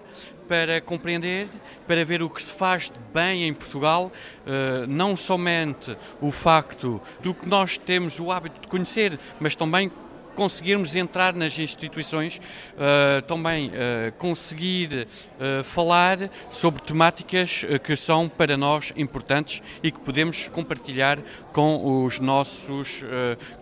para 0.47 0.81
compreender, 0.81 1.47
para 1.87 2.03
ver 2.03 2.21
o 2.21 2.29
que 2.29 2.41
se 2.41 2.53
faz 2.53 2.89
de 2.89 2.99
bem 3.13 3.47
em 3.47 3.53
Portugal, 3.53 4.11
eh, 4.45 4.85
não 4.87 5.15
somente 5.15 5.97
o 6.21 6.31
facto 6.31 7.01
do 7.21 7.33
que 7.33 7.47
nós 7.47 7.77
temos 7.77 8.19
o 8.19 8.31
hábito 8.31 8.61
de 8.61 8.67
conhecer, 8.67 9.17
mas 9.39 9.55
também 9.55 9.89
conseguirmos 10.33 10.95
entrar 10.95 11.33
nas 11.33 11.57
instituições, 11.57 12.37
uh, 12.37 13.21
também 13.23 13.69
uh, 13.69 14.11
conseguir 14.17 15.07
uh, 15.39 15.63
falar 15.63 16.29
sobre 16.49 16.81
temáticas 16.81 17.65
que 17.83 17.95
são 17.95 18.27
para 18.27 18.57
nós 18.57 18.93
importantes 18.95 19.61
e 19.81 19.91
que 19.91 19.99
podemos 19.99 20.47
compartilhar 20.49 21.19
com 21.51 22.03
os 22.05 22.19
nossos 22.19 23.03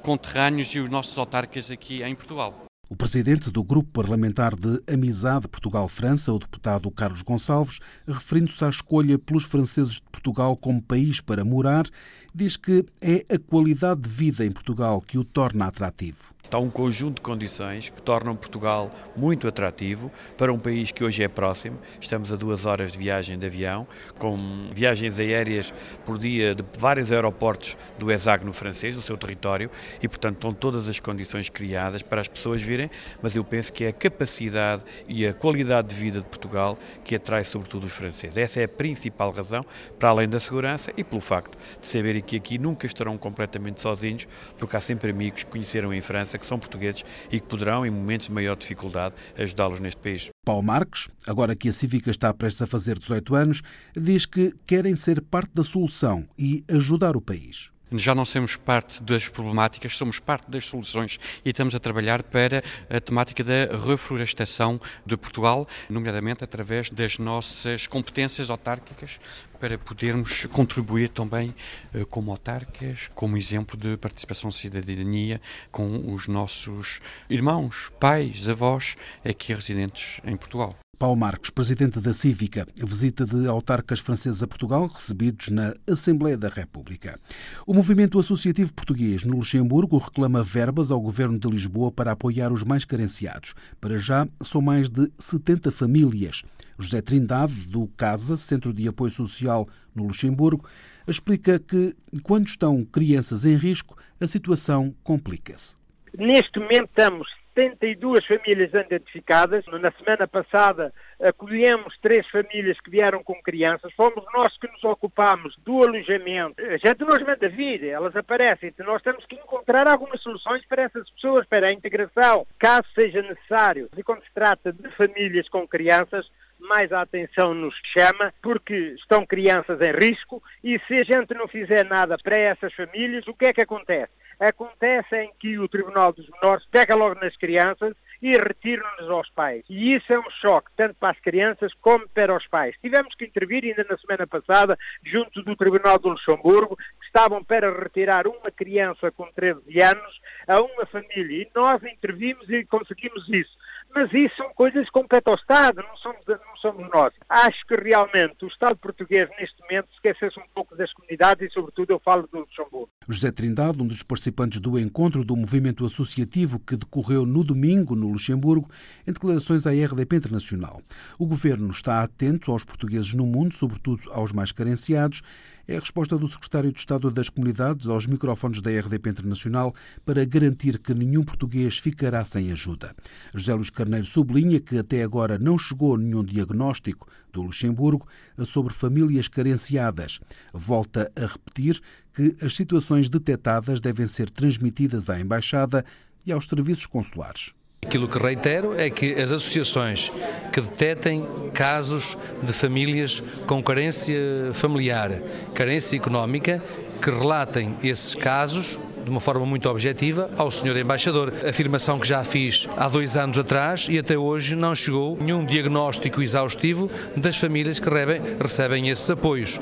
conterrâneos 0.02 0.74
e 0.74 0.80
os 0.80 0.90
nossos 0.90 1.18
autarcas 1.18 1.70
aqui 1.70 2.04
em 2.04 2.16
Portugal. 2.16 2.68
O 2.92 2.96
presidente 2.98 3.50
do 3.50 3.64
Grupo 3.64 3.90
Parlamentar 3.90 4.54
de 4.54 4.84
Amizade 4.86 5.48
Portugal-França, 5.48 6.34
o 6.34 6.38
deputado 6.38 6.92
Carlos 6.92 7.22
Gonçalves, 7.22 7.80
referindo-se 8.06 8.66
à 8.66 8.68
escolha 8.68 9.18
pelos 9.18 9.46
franceses 9.46 9.94
de 9.94 10.02
Portugal 10.12 10.58
como 10.58 10.82
país 10.82 11.22
para 11.22 11.46
morar, 11.46 11.86
diz 12.34 12.58
que 12.58 12.86
é 13.02 13.24
a 13.34 13.38
qualidade 13.38 14.02
de 14.02 14.10
vida 14.10 14.46
em 14.46 14.52
Portugal 14.52 15.02
que 15.02 15.18
o 15.18 15.24
torna 15.24 15.68
atrativo. 15.68 16.34
Há 16.54 16.60
um 16.60 16.70
conjunto 16.70 17.16
de 17.16 17.22
condições 17.22 17.90
que 17.90 18.02
tornam 18.02 18.36
Portugal 18.36 18.94
muito 19.16 19.48
atrativo 19.48 20.12
para 20.38 20.52
um 20.52 20.60
país 20.60 20.92
que 20.92 21.02
hoje 21.02 21.24
é 21.24 21.30
próximo. 21.30 21.80
Estamos 21.98 22.30
a 22.34 22.36
duas 22.36 22.66
horas 22.66 22.92
de 22.92 22.98
viagem 22.98 23.40
de 23.40 23.46
avião, 23.46 23.88
com 24.20 24.70
viagens 24.74 25.18
aéreas 25.18 25.74
por 26.06 26.20
dia 26.20 26.54
de 26.54 26.62
vários 26.78 27.10
aeroportos 27.10 27.78
do 27.98 28.12
hexágono 28.12 28.52
francês, 28.52 28.98
do 28.98 29.02
seu 29.02 29.18
território, 29.18 29.72
e 30.04 30.10
portanto 30.10 30.36
estão 30.36 30.52
todas 30.52 30.90
as 30.90 31.00
condições 31.00 31.48
criadas 31.48 32.02
para 32.02 32.20
as 32.20 32.28
pessoas 32.28 32.62
virem, 32.62 32.92
mas 33.22 33.34
eu 33.34 33.46
penso 33.46 33.72
que 33.72 33.86
é 33.86 33.88
a 33.88 33.94
capacidade 33.94 34.84
e 35.08 35.26
a 35.26 35.34
qualidade 35.34 35.88
de 35.88 35.96
vida 35.96 36.20
de 36.20 36.26
Portugal 36.26 36.78
que 37.02 37.16
atrai 37.16 37.46
sobretudo 37.46 37.86
os 37.86 37.94
franceses. 37.94 38.36
Essa 38.36 38.60
é 38.60 38.66
a 38.66 38.68
principal 38.68 39.32
razão, 39.32 39.66
para 39.98 40.10
além 40.10 40.28
da 40.28 40.40
segurança 40.42 40.92
e 40.98 41.04
pelo 41.06 41.22
facto 41.22 41.58
de 41.80 41.88
que 42.22 42.36
aqui 42.36 42.58
nunca 42.58 42.86
estarão 42.86 43.18
completamente 43.18 43.82
sozinhos, 43.82 44.28
porque 44.58 44.76
há 44.76 44.82
sempre 44.82 45.12
amigos 45.12 45.44
que 45.44 45.52
conheceram 45.52 45.94
em 45.94 46.02
França 46.02 46.38
que 46.38 46.46
são 46.46 46.60
portugueses 46.60 47.04
e 47.32 47.40
que 47.40 47.48
poderão, 47.48 47.86
em 47.86 47.90
momentos 47.90 48.28
de 48.28 48.34
maior 48.34 48.56
dificuldade, 48.56 49.16
ajudá-los 49.38 49.80
neste 49.80 50.02
país. 50.02 50.30
Paulo 50.46 50.64
Marques, 50.64 51.08
agora 51.28 51.56
que 51.56 51.70
a 51.70 51.74
Cívica 51.74 52.10
está 52.10 52.34
prestes 52.34 52.62
a 52.62 52.68
fazer 52.68 52.98
18 52.98 53.36
anos, 53.36 53.62
diz 53.96 54.26
que 54.26 54.54
querem 54.66 54.96
ser 54.96 55.22
parte 55.22 55.52
da 55.54 55.64
solução 55.64 56.28
e 56.38 56.64
ajudar 56.70 57.16
o 57.16 57.22
país 57.22 57.72
já 57.94 58.16
não 58.16 58.26
somos 58.26 58.56
parte 58.56 59.04
das 59.04 59.28
problemáticas, 59.28 59.98
somos 59.98 60.20
parte 60.20 60.50
das 60.50 60.66
soluções 60.66 61.20
e 61.44 61.50
estamos 61.50 61.76
a 61.76 61.80
trabalhar 61.80 62.24
para 62.24 62.64
a 62.90 63.00
temática 63.00 63.44
da 63.44 63.78
reflorestação 63.86 64.80
de 65.06 65.18
Portugal, 65.18 65.68
nomeadamente 65.90 66.44
através 66.44 66.90
das 66.90 67.18
nossas 67.18 67.88
competências 67.88 68.50
autárquicas, 68.50 69.20
para 69.60 69.78
podermos 69.78 70.46
contribuir 70.48 71.10
também 71.10 71.54
eh, 71.94 72.04
como 72.10 72.32
autarcas, 72.32 73.10
como 73.14 73.38
exemplo 73.38 73.78
de 73.78 73.96
participação 73.96 74.52
cidadania 74.52 75.40
com 75.70 76.14
os 76.14 76.28
nossos 76.28 77.00
irmãos, 77.30 77.92
pais, 78.00 78.50
avós 78.50 78.96
aqui 79.24 79.54
residentes 79.54 80.20
em 80.26 80.36
Portugal. 80.36 80.76
Paulo 81.02 81.18
Marques, 81.18 81.50
presidente 81.50 82.00
da 82.00 82.14
Cívica, 82.14 82.68
visita 82.80 83.26
de 83.26 83.48
autarcas 83.48 83.98
franceses 83.98 84.44
a 84.44 84.48
Portugal, 84.48 84.86
recebidos 84.86 85.50
na 85.50 85.74
Assembleia 85.90 86.38
da 86.38 86.48
República. 86.48 87.20
O 87.66 87.74
movimento 87.74 88.20
associativo 88.20 88.72
português 88.72 89.24
no 89.24 89.38
Luxemburgo 89.38 89.98
reclama 89.98 90.44
verbas 90.44 90.92
ao 90.92 91.02
governo 91.02 91.40
de 91.40 91.50
Lisboa 91.50 91.92
para 91.92 92.12
apoiar 92.12 92.54
os 92.54 92.64
mais 92.64 92.86
carenciados. 92.86 93.56
Para 93.80 93.98
já, 93.98 94.28
são 94.44 94.62
mais 94.62 94.92
de 94.92 95.12
70 95.18 95.72
famílias. 95.72 96.44
José 96.78 97.02
Trindade, 97.02 97.68
do 97.68 97.88
CASA, 97.98 98.38
Centro 98.38 98.72
de 98.72 98.88
Apoio 98.88 99.10
Social 99.10 99.68
no 99.96 100.04
Luxemburgo, 100.04 100.70
explica 101.08 101.58
que, 101.58 101.96
quando 102.22 102.46
estão 102.46 102.86
crianças 102.86 103.44
em 103.44 103.56
risco, 103.56 103.98
a 104.20 104.28
situação 104.28 104.94
complica-se. 105.02 105.76
Neste 106.16 106.60
momento 106.60 106.90
estamos 106.90 107.41
72 107.54 108.26
famílias 108.26 108.74
identificadas. 108.74 109.66
Na 109.68 109.92
semana 109.92 110.28
passada 110.28 110.94
acolhemos 111.20 111.98
três 112.02 112.28
famílias 112.28 112.80
que 112.80 112.90
vieram 112.90 113.24
com 113.24 113.42
crianças. 113.42 113.94
Fomos 113.94 114.24
nós 114.34 114.58
que 114.58 114.68
nos 114.68 114.84
ocupámos 114.84 115.56
do 115.58 115.84
alojamento. 115.84 116.62
A 116.62 116.78
gente 116.78 117.02
nos 117.02 117.22
manda 117.22 117.50
vir, 117.50 117.84
elas 117.86 118.16
aparecem. 118.16 118.70
Então 118.70 118.86
nós 118.86 119.02
temos 119.02 119.26
que 119.26 119.36
encontrar 119.36 119.88
algumas 119.88 120.22
soluções 120.22 120.66
para 120.66 120.84
essas 120.84 121.10
pessoas, 121.12 121.46
para 121.46 121.68
a 121.68 121.74
integração, 121.74 122.46
caso 122.58 122.88
seja 122.96 123.22
necessário. 123.22 123.90
E 123.98 124.04
quando 124.04 124.24
se 124.24 124.34
trata 124.34 124.72
de 124.72 124.90
famílias 124.92 125.48
com 125.50 125.68
crianças, 125.68 126.30
mais 126.60 126.92
a 126.92 127.02
atenção 127.02 127.54
nos 127.54 127.76
chama, 127.84 128.34
porque 128.42 128.96
estão 128.96 129.26
crianças 129.26 129.82
em 129.82 129.92
risco 129.92 130.42
e 130.64 130.80
se 130.88 131.00
a 131.00 131.04
gente 131.04 131.34
não 131.34 131.48
fizer 131.48 131.84
nada 131.84 132.18
para 132.18 132.38
essas 132.38 132.74
famílias, 132.74 133.28
o 133.28 133.34
que 133.34 133.46
é 133.46 133.54
que 133.54 133.62
acontece? 133.62 134.21
Acontece 134.42 135.16
em 135.16 135.32
que 135.40 135.60
o 135.60 135.68
Tribunal 135.68 136.12
dos 136.12 136.28
Menores 136.28 136.66
pega 136.72 136.96
logo 136.96 137.14
nas 137.22 137.38
crianças 137.38 137.96
e 138.20 138.36
retiram-nos 138.36 139.08
aos 139.08 139.30
pais. 139.30 139.64
E 139.70 139.94
isso 139.94 140.12
é 140.12 140.20
um 140.20 140.32
choque, 140.42 140.72
tanto 140.76 140.96
para 140.96 141.12
as 141.12 141.20
crianças 141.20 141.72
como 141.80 142.10
para 142.10 142.36
os 142.36 142.48
pais. 142.48 142.76
Tivemos 142.82 143.14
que 143.14 143.26
intervir 143.26 143.64
ainda 143.64 143.86
na 143.88 143.96
semana 144.00 144.26
passada, 144.26 144.78
junto 145.04 145.44
do 145.44 145.56
Tribunal 145.56 146.00
do 146.00 146.10
Luxemburgo, 146.10 146.76
que 146.76 147.06
estavam 147.06 147.44
para 147.44 147.72
retirar 147.72 148.26
uma 148.26 148.50
criança 148.50 149.12
com 149.12 149.32
13 149.32 149.80
anos 149.80 150.22
a 150.48 150.60
uma 150.60 150.88
família. 150.88 151.44
E 151.44 151.52
nós 151.54 151.84
intervimos 151.84 152.50
e 152.50 152.66
conseguimos 152.66 153.30
isso 153.30 153.62
mas 153.94 154.12
isso 154.14 154.36
são 154.38 154.54
coisas 154.54 154.86
que 154.86 154.92
compete 154.92 155.28
ao 155.28 155.36
Estado, 155.36 155.82
não 155.82 155.98
somos, 155.98 156.26
não 156.28 156.56
somos 156.58 156.90
nós. 156.92 157.14
Acho 157.30 157.66
que 157.68 157.76
realmente 157.76 158.44
o 158.44 158.48
Estado 158.48 158.78
português, 158.78 159.30
neste 159.40 159.60
momento, 159.62 159.88
esquecesse 159.94 160.40
um 160.40 160.44
pouco 160.54 160.76
das 160.76 160.92
comunidades 160.94 161.50
e, 161.50 161.54
sobretudo, 161.54 161.92
eu 161.92 162.00
falo 162.00 162.28
do 162.32 162.40
Luxemburgo. 162.40 162.90
José 163.08 163.32
Trindade, 163.32 163.82
um 163.82 163.88
dos 163.88 164.04
participantes 164.04 164.60
do 164.60 164.80
encontro 164.80 165.26
do 165.26 165.36
movimento 165.36 165.86
associativo 165.86 166.60
que 166.60 166.78
decorreu 166.78 167.26
no 167.26 167.44
domingo 167.44 167.96
no 167.96 168.10
Luxemburgo, 168.10 168.70
em 169.08 169.12
declarações 169.12 169.68
à 169.68 169.72
RDP 169.72 170.16
Internacional. 170.16 170.82
O 171.20 171.26
governo 171.26 171.70
está 171.70 172.02
atento 172.02 172.52
aos 172.52 172.64
portugueses 172.64 173.14
no 173.14 173.26
mundo, 173.26 173.54
sobretudo 173.54 174.12
aos 174.12 174.32
mais 174.32 174.52
carenciados, 174.52 175.22
é 175.68 175.78
a 175.78 175.80
resposta 175.80 176.18
do 176.18 176.28
secretário 176.28 176.72
de 176.72 176.80
Estado 176.80 177.10
das 177.12 177.30
Comunidades 177.30 177.88
aos 177.88 178.08
microfones 178.08 178.62
da 178.62 178.72
RDP 178.72 179.10
Internacional 179.10 179.74
para 180.06 180.26
garantir 180.26 180.80
que 180.80 180.94
nenhum 180.94 181.24
português 181.24 181.78
ficará 181.78 182.24
sem 182.26 182.52
ajuda. 182.52 182.96
José 183.34 183.54
Luís 183.54 183.70
Carneiro 183.70 184.06
sublinha 184.06 184.60
que 184.60 184.78
até 184.78 185.04
agora 185.04 185.38
não 185.38 185.58
chegou 185.58 185.98
nenhum 185.98 186.24
diagnóstico 186.24 187.08
do 187.32 187.42
Luxemburgo 187.42 188.08
sobre 188.46 188.74
famílias 188.74 189.28
carenciadas. 189.28 190.20
Volta 190.54 191.12
a 191.16 191.26
repetir 191.26 191.82
que 192.14 192.36
as 192.42 192.56
situações 192.56 193.10
detectadas 193.10 193.80
devem 193.80 194.08
ser 194.08 194.30
transmitidas 194.30 195.10
à 195.10 195.20
Embaixada 195.20 195.86
e 196.26 196.32
aos 196.32 196.46
serviços 196.46 196.86
consulares. 196.86 197.54
Aquilo 197.84 198.08
que 198.08 198.20
reitero 198.20 198.80
é 198.80 198.90
que 198.92 199.14
as 199.16 199.32
associações 199.32 200.12
que 200.54 200.62
detetem 200.62 201.28
casos 201.52 202.16
de 202.42 202.54
famílias 202.54 203.24
com 203.48 203.62
carência 203.62 204.18
familiar, 204.54 205.12
carência 205.56 205.98
económica, 205.98 206.64
que 207.02 207.10
relatem 207.10 207.76
esses 207.84 208.14
casos 208.14 208.80
de 209.04 209.10
uma 209.10 209.20
forma 209.20 209.46
muito 209.46 209.70
objetiva 209.70 210.30
ao 210.38 210.52
Sr. 210.52 210.78
Embaixador. 210.78 211.34
Afirmação 211.48 212.00
que 212.00 212.08
já 212.08 212.24
fiz 212.24 212.68
há 212.78 212.88
dois 212.88 213.18
anos 213.18 213.38
atrás 213.38 213.88
e 213.90 213.98
até 213.98 214.18
hoje 214.18 214.56
não 214.56 214.76
chegou 214.76 215.18
nenhum 215.20 215.46
diagnóstico 215.46 216.22
exaustivo 216.22 216.90
das 217.16 217.38
famílias 217.38 217.80
que 217.80 217.90
recebem, 217.90 218.22
recebem 218.40 218.90
esses 218.90 219.10
apoios. 219.10 219.60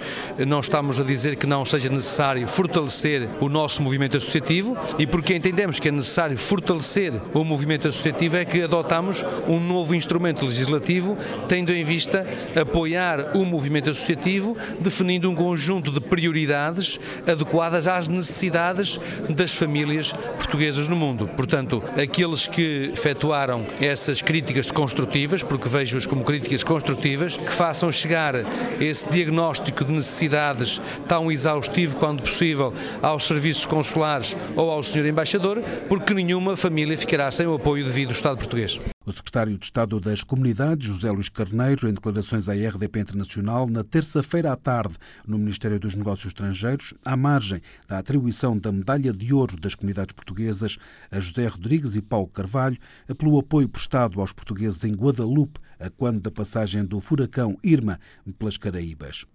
Não 0.48 0.60
estamos 0.60 1.00
a 1.00 1.04
dizer 1.04 1.36
que 1.36 1.48
não 1.48 1.66
seja 1.66 1.90
necessário 1.90 2.48
fortalecer 2.48 3.28
o 3.40 3.50
nosso 3.50 3.82
movimento 3.82 4.18
associativo 4.18 4.78
e 4.98 5.06
porque 5.06 5.36
entendemos 5.36 5.80
que 5.80 5.90
é 5.90 5.92
necessário 5.92 6.38
fortalecer 6.38 7.14
o 7.34 7.44
movimento 7.44 7.88
associativo 7.88 8.38
é 8.38 8.46
que 8.46 8.62
adotamos 8.64 9.24
um 9.48 9.60
novo 9.60 9.96
instrumento 9.96 10.46
legislativo 10.46 11.18
tendo 11.48 11.72
em 11.72 11.84
vista 11.84 12.26
apoiar 12.60 13.36
o 13.36 13.46
movimento 13.46 13.90
associativo 13.90 14.56
definindo 14.80 15.30
um 15.30 15.36
conjunto 15.36 15.92
de 15.92 16.00
prioridades 16.00 17.00
adequadas 17.28 17.88
às 17.88 18.08
necessidades 18.08 19.00
das 19.40 19.54
famílias 19.54 20.12
portuguesas 20.12 20.88
no 20.90 20.96
mundo. 20.98 21.30
Portanto, 21.36 21.82
aqueles 22.02 22.46
que 22.46 22.92
efetuaram 22.94 23.66
essas 23.80 24.22
críticas 24.22 24.70
construtivas, 24.70 25.42
porque 25.42 25.70
vejo-as 25.70 26.06
como 26.06 26.26
críticas 26.26 26.62
construtivas, 26.62 27.38
que 27.38 27.54
façam 27.54 27.90
chegar 27.90 28.36
esse 28.82 29.10
diagnóstico 29.10 29.86
de 29.86 29.94
necessidades 29.94 30.82
tão 31.08 31.32
exaustivo 31.32 31.96
quando 31.96 32.22
possível 32.22 32.74
aos 33.02 33.26
serviços 33.26 33.66
consulares 33.66 34.36
ou 34.58 34.70
ao 34.70 34.84
Sr. 34.84 35.08
Embaixador, 35.08 35.64
porque 35.88 36.14
nenhuma 36.14 36.58
família 36.58 36.98
ficará 36.98 37.32
sem 37.32 37.48
o 37.48 37.54
apoio 37.54 37.86
devido 37.86 38.10
do 38.10 38.14
Estado 38.14 38.38
português. 38.38 38.78
O 39.10 39.12
secretário 39.12 39.58
de 39.58 39.66
Estado 39.66 40.00
das 40.00 40.24
Comunidades, 40.24 40.88
José 40.88 41.10
Luís 41.10 41.30
Carneiro, 41.30 41.90
em 41.90 41.94
declarações 41.96 42.48
à 42.48 42.54
RDP 42.54 43.00
Internacional, 43.00 43.68
na 43.68 43.84
terça-feira 43.84 44.54
à 44.54 44.56
tarde, 44.56 44.98
no 45.26 45.40
Ministério 45.40 45.80
dos 45.80 45.96
Negócios 45.96 46.28
Estrangeiros, 46.28 46.94
à 47.04 47.18
margem 47.18 47.60
da 47.88 47.98
atribuição 47.98 48.56
da 48.56 48.72
Medalha 48.72 49.12
de 49.12 49.34
Ouro 49.34 49.60
das 49.60 49.74
Comunidades 49.74 50.14
Portuguesas 50.14 50.78
a 51.10 51.20
José 51.20 51.48
Rodrigues 51.48 51.96
e 51.96 52.04
Paulo 52.04 52.28
Carvalho, 52.28 52.78
pelo 53.18 53.40
apoio 53.40 53.68
prestado 53.68 54.22
aos 54.22 54.32
portugueses 54.32 54.84
em 54.84 54.94
Guadalupe, 54.94 55.60
a 55.80 55.90
quando 55.90 56.22
da 56.22 56.30
passagem 56.30 56.86
do 56.86 57.00
furacão 57.00 57.58
Irma 57.64 58.00
pelas 58.38 58.58
Caraíbas. 58.58 59.26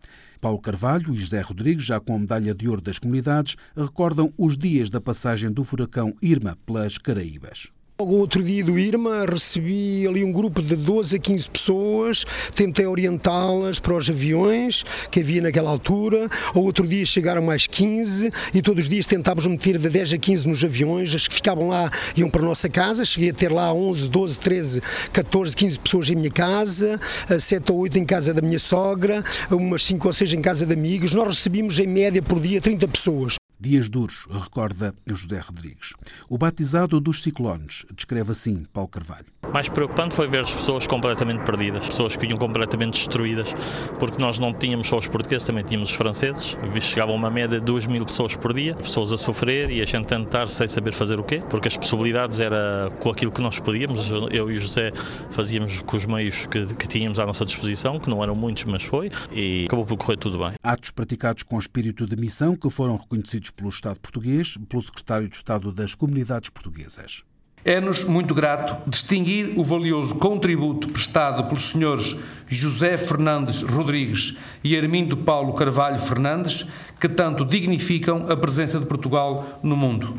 Paulo 0.41 0.61
Carvalho 0.61 1.13
e 1.13 1.19
José 1.19 1.41
Rodrigues, 1.41 1.85
já 1.85 1.99
com 1.99 2.15
a 2.15 2.19
medalha 2.21 2.55
de 2.55 2.69
ouro 2.69 2.81
das 2.81 3.01
comunidades, 3.01 3.57
recordam 3.77 4.33
os 4.39 4.57
dias 4.57 4.89
da 4.89 5.01
passagem 5.01 5.51
do 5.51 5.65
furacão 5.65 6.15
Irma 6.23 6.57
pelas 6.65 6.97
Caraíbas. 6.97 7.74
Logo 8.01 8.17
outro 8.17 8.43
dia 8.43 8.65
do 8.65 8.77
Irma 8.77 9.25
recebi 9.25 10.05
ali 10.05 10.25
um 10.25 10.33
grupo 10.33 10.61
de 10.61 10.75
12 10.75 11.15
a 11.15 11.19
15 11.21 11.49
pessoas, 11.49 12.25
tentei 12.53 12.85
orientá-las 12.87 13.79
para 13.79 13.97
os 13.97 14.11
aviões 14.11 14.85
que 15.13 15.21
havia 15.21 15.41
naquela 15.41 15.71
altura. 15.71 16.29
Ou 16.57 16.65
outro 16.65 16.89
dia 16.89 17.07
chegaram 17.07 17.41
mais 17.41 17.69
15 17.69 18.33
e 18.53 18.61
todos 18.61 18.87
os 18.87 18.89
dias 18.89 19.07
tentávamos 19.07 19.47
meter 19.47 19.79
de 19.79 19.89
10 19.89 20.15
a 20.15 20.19
15 20.19 20.49
nos 20.49 20.65
aviões. 20.65 21.15
As 21.15 21.29
que 21.29 21.35
ficavam 21.37 21.69
lá 21.69 21.89
iam 22.17 22.29
para 22.29 22.43
a 22.43 22.45
nossa 22.45 22.69
casa. 22.69 23.05
Cheguei 23.05 23.31
a 23.31 23.33
ter 23.33 23.53
lá 23.53 23.73
11, 23.73 24.09
12, 24.09 24.41
13, 24.41 24.83
14, 25.13 25.57
15 25.57 25.79
pessoas 25.79 26.11
em 26.11 26.17
minha 26.17 26.33
casa, 26.33 27.01
7 27.39 27.71
ou 27.71 27.79
8 27.79 27.97
em 28.01 28.05
casa 28.05 28.35
da 28.35 28.43
minha 28.43 28.59
sogra, 28.59 29.23
umas 29.49 29.85
5 29.85 30.05
ou 30.05 30.13
6 30.13 30.33
em 30.33 30.43
casa 30.43 30.67
de 30.67 30.73
amigos. 30.73 31.15
Nós 31.15 31.29
recebíamos 31.29 31.79
em 31.79 31.87
média 31.87 32.21
por 32.21 32.41
dia 32.41 32.61
30 32.61 32.89
pessoas. 32.89 33.37
Dias 33.65 33.89
duros, 33.89 34.27
recorda 34.31 34.95
José 35.07 35.39
Rodrigues. 35.39 35.95
O 36.29 36.37
batizado 36.37 37.01
dos 37.01 37.23
ciclones 37.23 37.87
descreve 37.95 38.31
assim 38.31 38.67
Paulo 38.71 38.91
Carvalho. 38.91 39.25
Mais 39.51 39.71
preocupante 39.71 40.15
foi 40.15 40.29
ver 40.29 40.41
as 40.41 40.53
pessoas 40.53 40.87
completamente 40.87 41.45
perdidas, 41.45 41.87
pessoas 41.87 42.15
que 42.15 42.27
vinham 42.27 42.37
completamente 42.37 42.99
destruídas, 42.99 43.55
porque 43.99 44.21
nós 44.21 44.39
não 44.39 44.53
tínhamos 44.53 44.87
só 44.87 44.99
os 44.99 45.09
portugueses, 45.09 45.47
também 45.47 45.65
tínhamos 45.65 45.89
os 45.89 45.97
franceses. 45.97 46.59
Chegavam 46.83 47.15
uma 47.15 47.31
média 47.31 47.59
de 47.59 47.65
2 47.65 47.87
mil 47.87 48.05
pessoas 48.05 48.37
por 48.37 48.53
dia, 48.53 48.75
pessoas 48.75 49.15
a 49.15 49.17
sofrer 49.17 49.71
e 49.71 49.81
a 49.81 49.87
gente 49.87 50.09
tentar 50.09 50.47
sem 50.49 50.69
saber 50.69 50.93
fazer 50.93 51.19
o 51.19 51.25
quê, 51.25 51.43
porque 51.49 51.69
as 51.69 51.77
possibilidades 51.77 52.41
era 52.41 52.93
com 53.01 53.09
aquilo 53.09 53.33
que 53.33 53.41
nós 53.41 53.59
podíamos. 53.59 54.11
Eu 54.11 54.51
e 54.51 54.59
o 54.59 54.61
José 54.61 54.93
fazíamos 55.31 55.81
com 55.81 55.97
os 55.97 56.05
meios 56.05 56.45
que, 56.45 56.67
que 56.75 56.87
tínhamos 56.87 57.19
à 57.19 57.25
nossa 57.25 57.47
disposição, 57.47 57.99
que 57.99 58.11
não 58.11 58.23
eram 58.23 58.35
muitos, 58.35 58.65
mas 58.65 58.83
foi, 58.83 59.11
e 59.33 59.65
acabou 59.67 59.87
por 59.87 59.97
correr 59.97 60.19
tudo 60.19 60.37
bem. 60.37 60.53
Atos 60.63 60.91
praticados 60.91 61.43
com 61.43 61.59
espírito 61.59 62.07
de 62.07 62.17
missão 62.17 62.55
que 62.55 62.69
foram 62.69 62.97
reconhecidos 62.97 63.54
pelo 63.57 63.69
Estado 63.69 63.99
português, 64.01 64.57
pelo 64.69 64.83
Secretário 64.83 65.29
de 65.29 65.37
Estado 65.37 65.73
das 65.73 65.95
Comunidades 65.95 66.51
Portuguesas. 66.51 67.23
É-nos 67.65 68.05
muito 68.05 68.35
grato 68.35 68.77
distinguir 68.89 69.59
o 69.59 69.65
valioso 69.65 70.17
contributo 70.17 70.87
prestado 70.91 71.45
pelos 71.45 71.71
senhores 71.71 72.15
José 72.47 72.99
Fernandes 72.99 73.63
Rodrigues 73.63 74.37
e 74.63 74.77
Armindo 74.77 75.17
Paulo 75.17 75.55
Carvalho 75.55 75.99
Fernandes, 75.99 76.67
que 77.01 77.09
tanto 77.09 77.43
dignificam 77.43 78.27
a 78.31 78.37
presença 78.37 78.79
de 78.79 78.85
Portugal 78.85 79.59
no 79.63 79.79
mundo. 79.79 80.15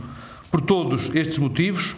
Por 0.50 0.60
todos 0.62 1.14
estes 1.14 1.38
motivos, 1.38 1.96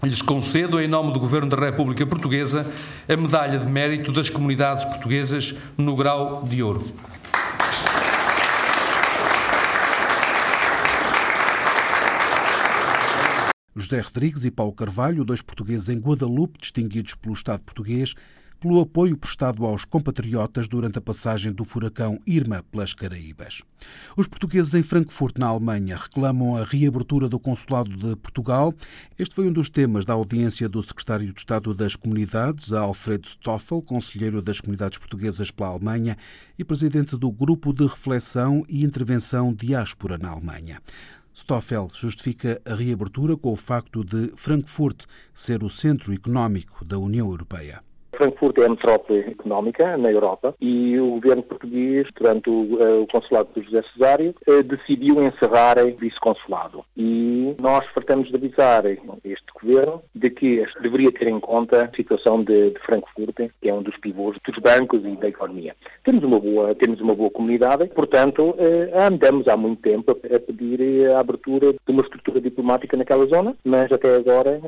lhes 0.00 0.22
concedo, 0.22 0.80
em 0.80 0.86
nome 0.86 1.12
do 1.12 1.18
Governo 1.18 1.50
da 1.50 1.56
República 1.56 2.06
Portuguesa, 2.06 2.64
a 3.08 3.16
Medalha 3.16 3.58
de 3.58 3.66
Mérito 3.66 4.12
das 4.12 4.30
Comunidades 4.30 4.84
Portuguesas 4.84 5.56
no 5.76 5.96
grau 5.96 6.44
de 6.44 6.62
ouro. 6.62 6.84
José 13.78 14.00
Rodrigues 14.00 14.44
e 14.44 14.50
Paulo 14.50 14.72
Carvalho, 14.72 15.24
dois 15.24 15.40
portugueses 15.40 15.88
em 15.88 15.98
Guadalupe, 15.98 16.58
distinguidos 16.58 17.14
pelo 17.14 17.34
Estado 17.34 17.62
português, 17.62 18.14
pelo 18.60 18.80
apoio 18.80 19.16
prestado 19.16 19.64
aos 19.64 19.84
compatriotas 19.84 20.66
durante 20.66 20.98
a 20.98 21.00
passagem 21.00 21.52
do 21.52 21.64
furacão 21.64 22.18
Irma 22.26 22.64
pelas 22.72 22.92
Caraíbas. 22.92 23.62
Os 24.16 24.26
portugueses 24.26 24.74
em 24.74 24.82
Frankfurt, 24.82 25.38
na 25.38 25.46
Alemanha, 25.46 25.96
reclamam 25.96 26.56
a 26.56 26.64
reabertura 26.64 27.28
do 27.28 27.38
Consulado 27.38 27.96
de 27.96 28.16
Portugal. 28.16 28.74
Este 29.16 29.34
foi 29.34 29.46
um 29.46 29.52
dos 29.52 29.68
temas 29.68 30.04
da 30.04 30.14
audiência 30.14 30.68
do 30.68 30.82
secretário 30.82 31.32
de 31.32 31.38
Estado 31.38 31.72
das 31.72 31.94
Comunidades, 31.94 32.72
Alfredo 32.72 33.28
Stoffel, 33.28 33.80
conselheiro 33.80 34.42
das 34.42 34.60
Comunidades 34.60 34.98
Portuguesas 34.98 35.52
pela 35.52 35.68
Alemanha 35.68 36.16
e 36.58 36.64
presidente 36.64 37.16
do 37.16 37.30
Grupo 37.30 37.72
de 37.72 37.84
Reflexão 37.84 38.64
e 38.68 38.82
Intervenção 38.82 39.54
Diáspora 39.54 40.18
na 40.18 40.30
Alemanha. 40.30 40.80
Stoffel 41.38 41.88
justifica 41.94 42.60
a 42.64 42.74
reabertura 42.74 43.36
com 43.36 43.52
o 43.52 43.56
facto 43.56 44.04
de 44.04 44.32
Frankfurt 44.34 45.04
ser 45.32 45.62
o 45.62 45.68
centro 45.68 46.12
económico 46.12 46.84
da 46.84 46.98
União 46.98 47.28
Europeia. 47.28 47.80
Frankfurt 48.12 48.58
é 48.58 48.64
a 48.64 48.68
metrópole 48.68 49.20
económica 49.20 49.96
na 49.96 50.10
Europa 50.10 50.54
e 50.60 50.98
o 50.98 51.12
governo 51.12 51.42
português, 51.42 52.06
durante 52.16 52.50
o, 52.50 52.78
eh, 52.80 53.00
o 53.00 53.06
consulado 53.06 53.48
do 53.54 53.62
José 53.62 53.82
Cesário, 53.92 54.34
eh, 54.46 54.62
decidiu 54.62 55.22
encerrar 55.22 55.76
esse 55.78 56.20
consulado. 56.20 56.84
E 56.96 57.54
nós 57.60 57.86
fartamos 57.94 58.28
de 58.28 58.36
avisar 58.36 58.84
este 58.86 59.46
governo 59.60 60.02
de 60.14 60.30
que 60.30 60.64
deveria 60.80 61.12
ter 61.12 61.28
em 61.28 61.38
conta 61.40 61.84
a 61.84 61.96
situação 61.96 62.42
de, 62.42 62.70
de 62.70 62.78
Frankfurt, 62.80 63.36
que 63.60 63.68
é 63.68 63.74
um 63.74 63.82
dos 63.82 63.96
pivôs 63.98 64.36
dos 64.44 64.58
bancos 64.58 65.04
e 65.04 65.16
da 65.16 65.28
economia. 65.28 65.76
Temos 66.04 66.24
uma 66.24 66.40
boa, 66.40 66.74
temos 66.74 67.00
uma 67.00 67.14
boa 67.14 67.30
comunidade, 67.30 67.86
portanto, 67.88 68.54
eh, 68.58 68.90
andamos 68.94 69.46
há 69.48 69.56
muito 69.56 69.82
tempo 69.82 70.10
a 70.10 70.40
pedir 70.40 71.10
a 71.10 71.20
abertura 71.20 71.72
de 71.72 71.78
uma 71.92 72.02
estrutura 72.02 72.40
diplomática 72.40 72.96
naquela 72.96 73.26
zona, 73.26 73.56
mas 73.64 73.90
até 73.92 74.16
agora 74.16 74.60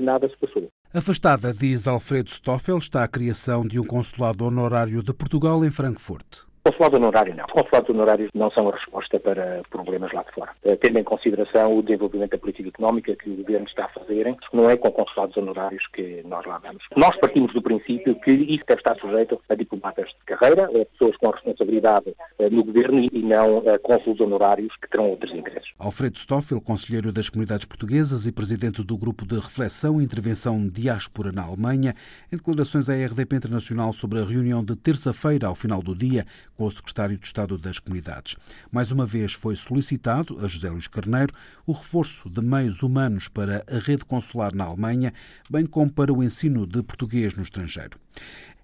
nada 0.00 0.28
se 0.28 0.36
passou. 0.36 0.68
Afastada, 0.96 1.52
diz 1.52 1.88
Alfredo 1.88 2.30
Stoffel, 2.30 2.78
está 2.78 3.02
a 3.02 3.08
criação 3.08 3.66
de 3.66 3.80
um 3.80 3.84
consulado 3.84 4.44
honorário 4.44 5.02
de 5.02 5.12
Portugal 5.12 5.64
em 5.64 5.70
Frankfurt. 5.70 6.42
Consulado 6.66 6.96
honorário 6.96 7.34
não. 7.34 7.44
Consulados 7.48 7.90
honorários 7.90 8.30
não 8.32 8.50
são 8.50 8.66
a 8.70 8.72
resposta 8.72 9.20
para 9.20 9.60
problemas 9.68 10.10
lá 10.14 10.22
de 10.22 10.32
fora. 10.32 10.50
Eh, 10.64 10.74
tendo 10.76 10.98
em 10.98 11.04
consideração 11.04 11.76
o 11.76 11.82
desenvolvimento 11.82 12.30
da 12.30 12.38
política 12.38 12.70
económica 12.70 13.14
que 13.14 13.28
o 13.28 13.36
governo 13.36 13.66
está 13.66 13.84
a 13.84 13.88
fazer, 13.88 14.34
não 14.50 14.70
é 14.70 14.74
com 14.74 14.90
consulados 14.90 15.36
honorários 15.36 15.86
que 15.88 16.22
nós 16.24 16.46
lá 16.46 16.56
vamos. 16.56 16.82
Nós 16.96 17.14
partimos 17.20 17.52
do 17.52 17.60
princípio 17.60 18.18
que 18.18 18.30
isso 18.30 18.64
deve 18.66 18.80
estar 18.80 18.96
sujeito 18.96 19.38
a 19.46 19.54
diplomatas 19.54 20.08
de 20.08 20.24
carreira, 20.24 20.64
a 20.64 20.86
pessoas 20.86 21.14
com 21.18 21.28
responsabilidade 21.28 22.14
eh, 22.38 22.48
no 22.48 22.64
governo 22.64 23.06
e 23.12 23.22
não 23.22 23.58
a 23.68 23.78
cônsules 23.78 24.18
honorários 24.18 24.74
que 24.80 24.88
terão 24.88 25.10
outros 25.10 25.34
interesses. 25.34 25.68
Alfredo 25.78 26.16
Stoffel, 26.16 26.62
conselheiro 26.62 27.12
das 27.12 27.28
comunidades 27.28 27.66
portuguesas 27.66 28.26
e 28.26 28.32
presidente 28.32 28.82
do 28.82 28.96
grupo 28.96 29.26
de 29.26 29.34
reflexão 29.34 30.00
e 30.00 30.04
intervenção 30.04 30.66
diáspora 30.66 31.30
na 31.30 31.42
Alemanha, 31.42 31.94
em 32.32 32.36
declarações 32.38 32.88
à 32.88 32.94
RDP 32.94 33.36
Internacional 33.36 33.92
sobre 33.92 34.18
a 34.18 34.24
reunião 34.24 34.64
de 34.64 34.74
terça-feira, 34.74 35.48
ao 35.48 35.54
final 35.54 35.82
do 35.82 35.94
dia, 35.94 36.24
com 36.56 36.64
o 36.64 36.70
secretário 36.70 37.16
de 37.16 37.26
Estado 37.26 37.58
das 37.58 37.78
Comunidades. 37.78 38.36
Mais 38.70 38.90
uma 38.90 39.06
vez 39.06 39.32
foi 39.32 39.56
solicitado 39.56 40.38
a 40.44 40.48
José 40.48 40.70
Luís 40.70 40.88
Carneiro 40.88 41.32
o 41.66 41.72
reforço 41.72 42.30
de 42.30 42.40
meios 42.40 42.82
humanos 42.82 43.28
para 43.28 43.64
a 43.68 43.78
rede 43.78 44.04
consular 44.04 44.54
na 44.54 44.64
Alemanha, 44.64 45.12
bem 45.50 45.66
como 45.66 45.90
para 45.90 46.12
o 46.12 46.22
ensino 46.22 46.66
de 46.66 46.82
português 46.82 47.34
no 47.34 47.42
estrangeiro. 47.42 47.98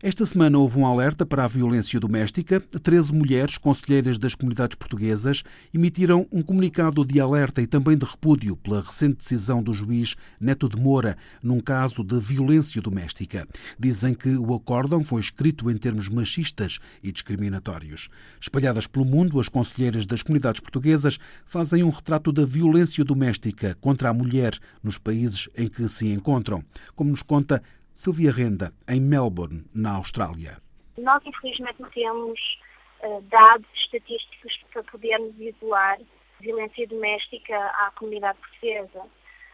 Esta 0.02 0.24
semana 0.24 0.56
houve 0.56 0.78
um 0.78 0.86
alerta 0.86 1.26
para 1.26 1.44
a 1.44 1.48
violência 1.48 2.00
doméstica. 2.00 2.58
Treze 2.58 3.12
mulheres, 3.12 3.58
conselheiras 3.58 4.18
das 4.18 4.34
comunidades 4.34 4.74
portuguesas, 4.74 5.42
emitiram 5.74 6.26
um 6.32 6.40
comunicado 6.40 7.04
de 7.04 7.20
alerta 7.20 7.60
e 7.60 7.66
também 7.66 7.98
de 7.98 8.06
repúdio 8.06 8.56
pela 8.56 8.80
recente 8.80 9.18
decisão 9.18 9.62
do 9.62 9.74
juiz 9.74 10.16
Neto 10.40 10.70
de 10.70 10.76
Moura 10.78 11.18
num 11.42 11.60
caso 11.60 12.02
de 12.02 12.18
violência 12.18 12.80
doméstica. 12.80 13.46
Dizem 13.78 14.14
que 14.14 14.30
o 14.36 14.54
acórdão 14.54 15.04
foi 15.04 15.20
escrito 15.20 15.70
em 15.70 15.76
termos 15.76 16.08
machistas 16.08 16.78
e 17.04 17.12
discriminatórios. 17.12 18.08
Espalhadas 18.40 18.86
pelo 18.86 19.04
mundo, 19.04 19.38
as 19.38 19.50
conselheiras 19.50 20.06
das 20.06 20.22
comunidades 20.22 20.62
portuguesas 20.62 21.18
fazem 21.44 21.82
um 21.82 21.90
retrato 21.90 22.32
da 22.32 22.46
violência 22.46 23.04
doméstica 23.04 23.76
contra 23.82 24.08
a 24.08 24.14
mulher 24.14 24.58
nos 24.82 24.96
países 24.96 25.50
em 25.54 25.68
que 25.68 25.86
se 25.88 26.08
encontram, 26.08 26.64
como 26.96 27.10
nos 27.10 27.20
conta 27.20 27.62
Silvia 28.00 28.32
Renda, 28.32 28.72
em 28.88 28.98
Melbourne, 28.98 29.62
na 29.74 29.96
Austrália. 29.96 30.56
Nós, 30.96 31.22
infelizmente, 31.26 31.84
temos 31.92 32.58
uh, 33.02 33.20
dados 33.28 33.68
estatísticos 33.74 34.58
para 34.72 34.82
podermos 34.84 35.38
isolar 35.38 35.98
violência 36.40 36.86
doméstica 36.86 37.54
à 37.54 37.92
comunidade 37.94 38.38
portuguesa. 38.38 39.02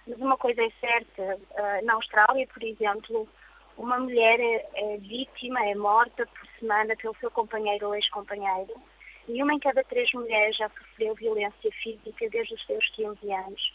Mas 0.06 0.18
uma 0.18 0.36
coisa 0.36 0.62
é 0.62 0.70
certa, 0.80 1.22
uh, 1.22 1.84
na 1.84 1.94
Austrália, 1.94 2.46
por 2.46 2.62
exemplo, 2.62 3.28
uma 3.76 3.98
mulher 3.98 4.38
é, 4.38 4.64
é, 4.74 4.96
vítima, 4.98 5.66
é 5.66 5.74
morta 5.74 6.24
por 6.24 6.48
semana 6.60 6.94
pelo 6.94 7.16
seu 7.16 7.32
companheiro 7.32 7.88
ou 7.88 7.96
ex-companheiro 7.96 8.72
e 9.28 9.42
uma 9.42 9.54
em 9.54 9.58
cada 9.58 9.82
três 9.82 10.12
mulheres 10.12 10.56
já 10.56 10.68
sofreu 10.68 11.16
violência 11.16 11.72
física 11.82 12.30
desde 12.30 12.54
os 12.54 12.64
seus 12.64 12.88
15 12.90 13.32
anos. 13.32 13.74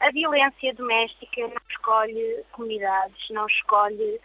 A 0.00 0.10
violência 0.10 0.74
doméstica 0.74 1.40
não 1.48 1.62
escolhe 1.70 2.44
comunidades, 2.52 3.30
não 3.30 3.46
escolhe 3.46 4.20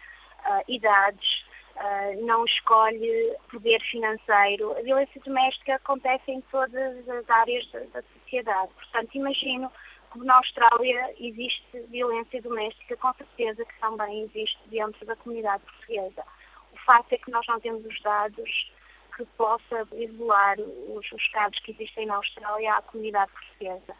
uh, 0.46 0.64
idades, 0.68 1.44
uh, 1.76 2.26
não 2.26 2.44
escolhe 2.44 3.34
poder 3.50 3.80
financeiro. 3.82 4.76
A 4.76 4.82
violência 4.82 5.20
doméstica 5.24 5.76
acontece 5.76 6.30
em 6.30 6.40
todas 6.42 7.08
as 7.08 7.30
áreas 7.30 7.66
da, 7.70 7.80
da 7.94 8.02
sociedade. 8.02 8.72
Portanto, 8.74 9.14
imagino 9.14 9.72
que 10.12 10.18
na 10.18 10.36
Austrália 10.36 11.14
existe 11.18 11.80
violência 11.88 12.42
doméstica, 12.42 12.96
com 12.98 13.12
certeza 13.14 13.64
que 13.64 13.80
também 13.80 14.24
existe 14.24 14.58
dentro 14.66 15.06
da 15.06 15.16
comunidade 15.16 15.62
portuguesa. 15.64 16.22
O 16.72 16.76
facto 16.78 17.12
é 17.14 17.18
que 17.18 17.30
nós 17.30 17.46
não 17.46 17.58
temos 17.58 17.84
os 17.86 18.00
dados 18.02 18.70
que 19.16 19.24
possa 19.36 19.86
isolar 19.92 20.58
os, 20.60 21.10
os 21.12 21.28
casos 21.28 21.58
que 21.60 21.72
existem 21.72 22.06
na 22.06 22.16
Austrália 22.16 22.74
à 22.74 22.82
comunidade 22.82 23.30
portuguesa. 23.32 23.94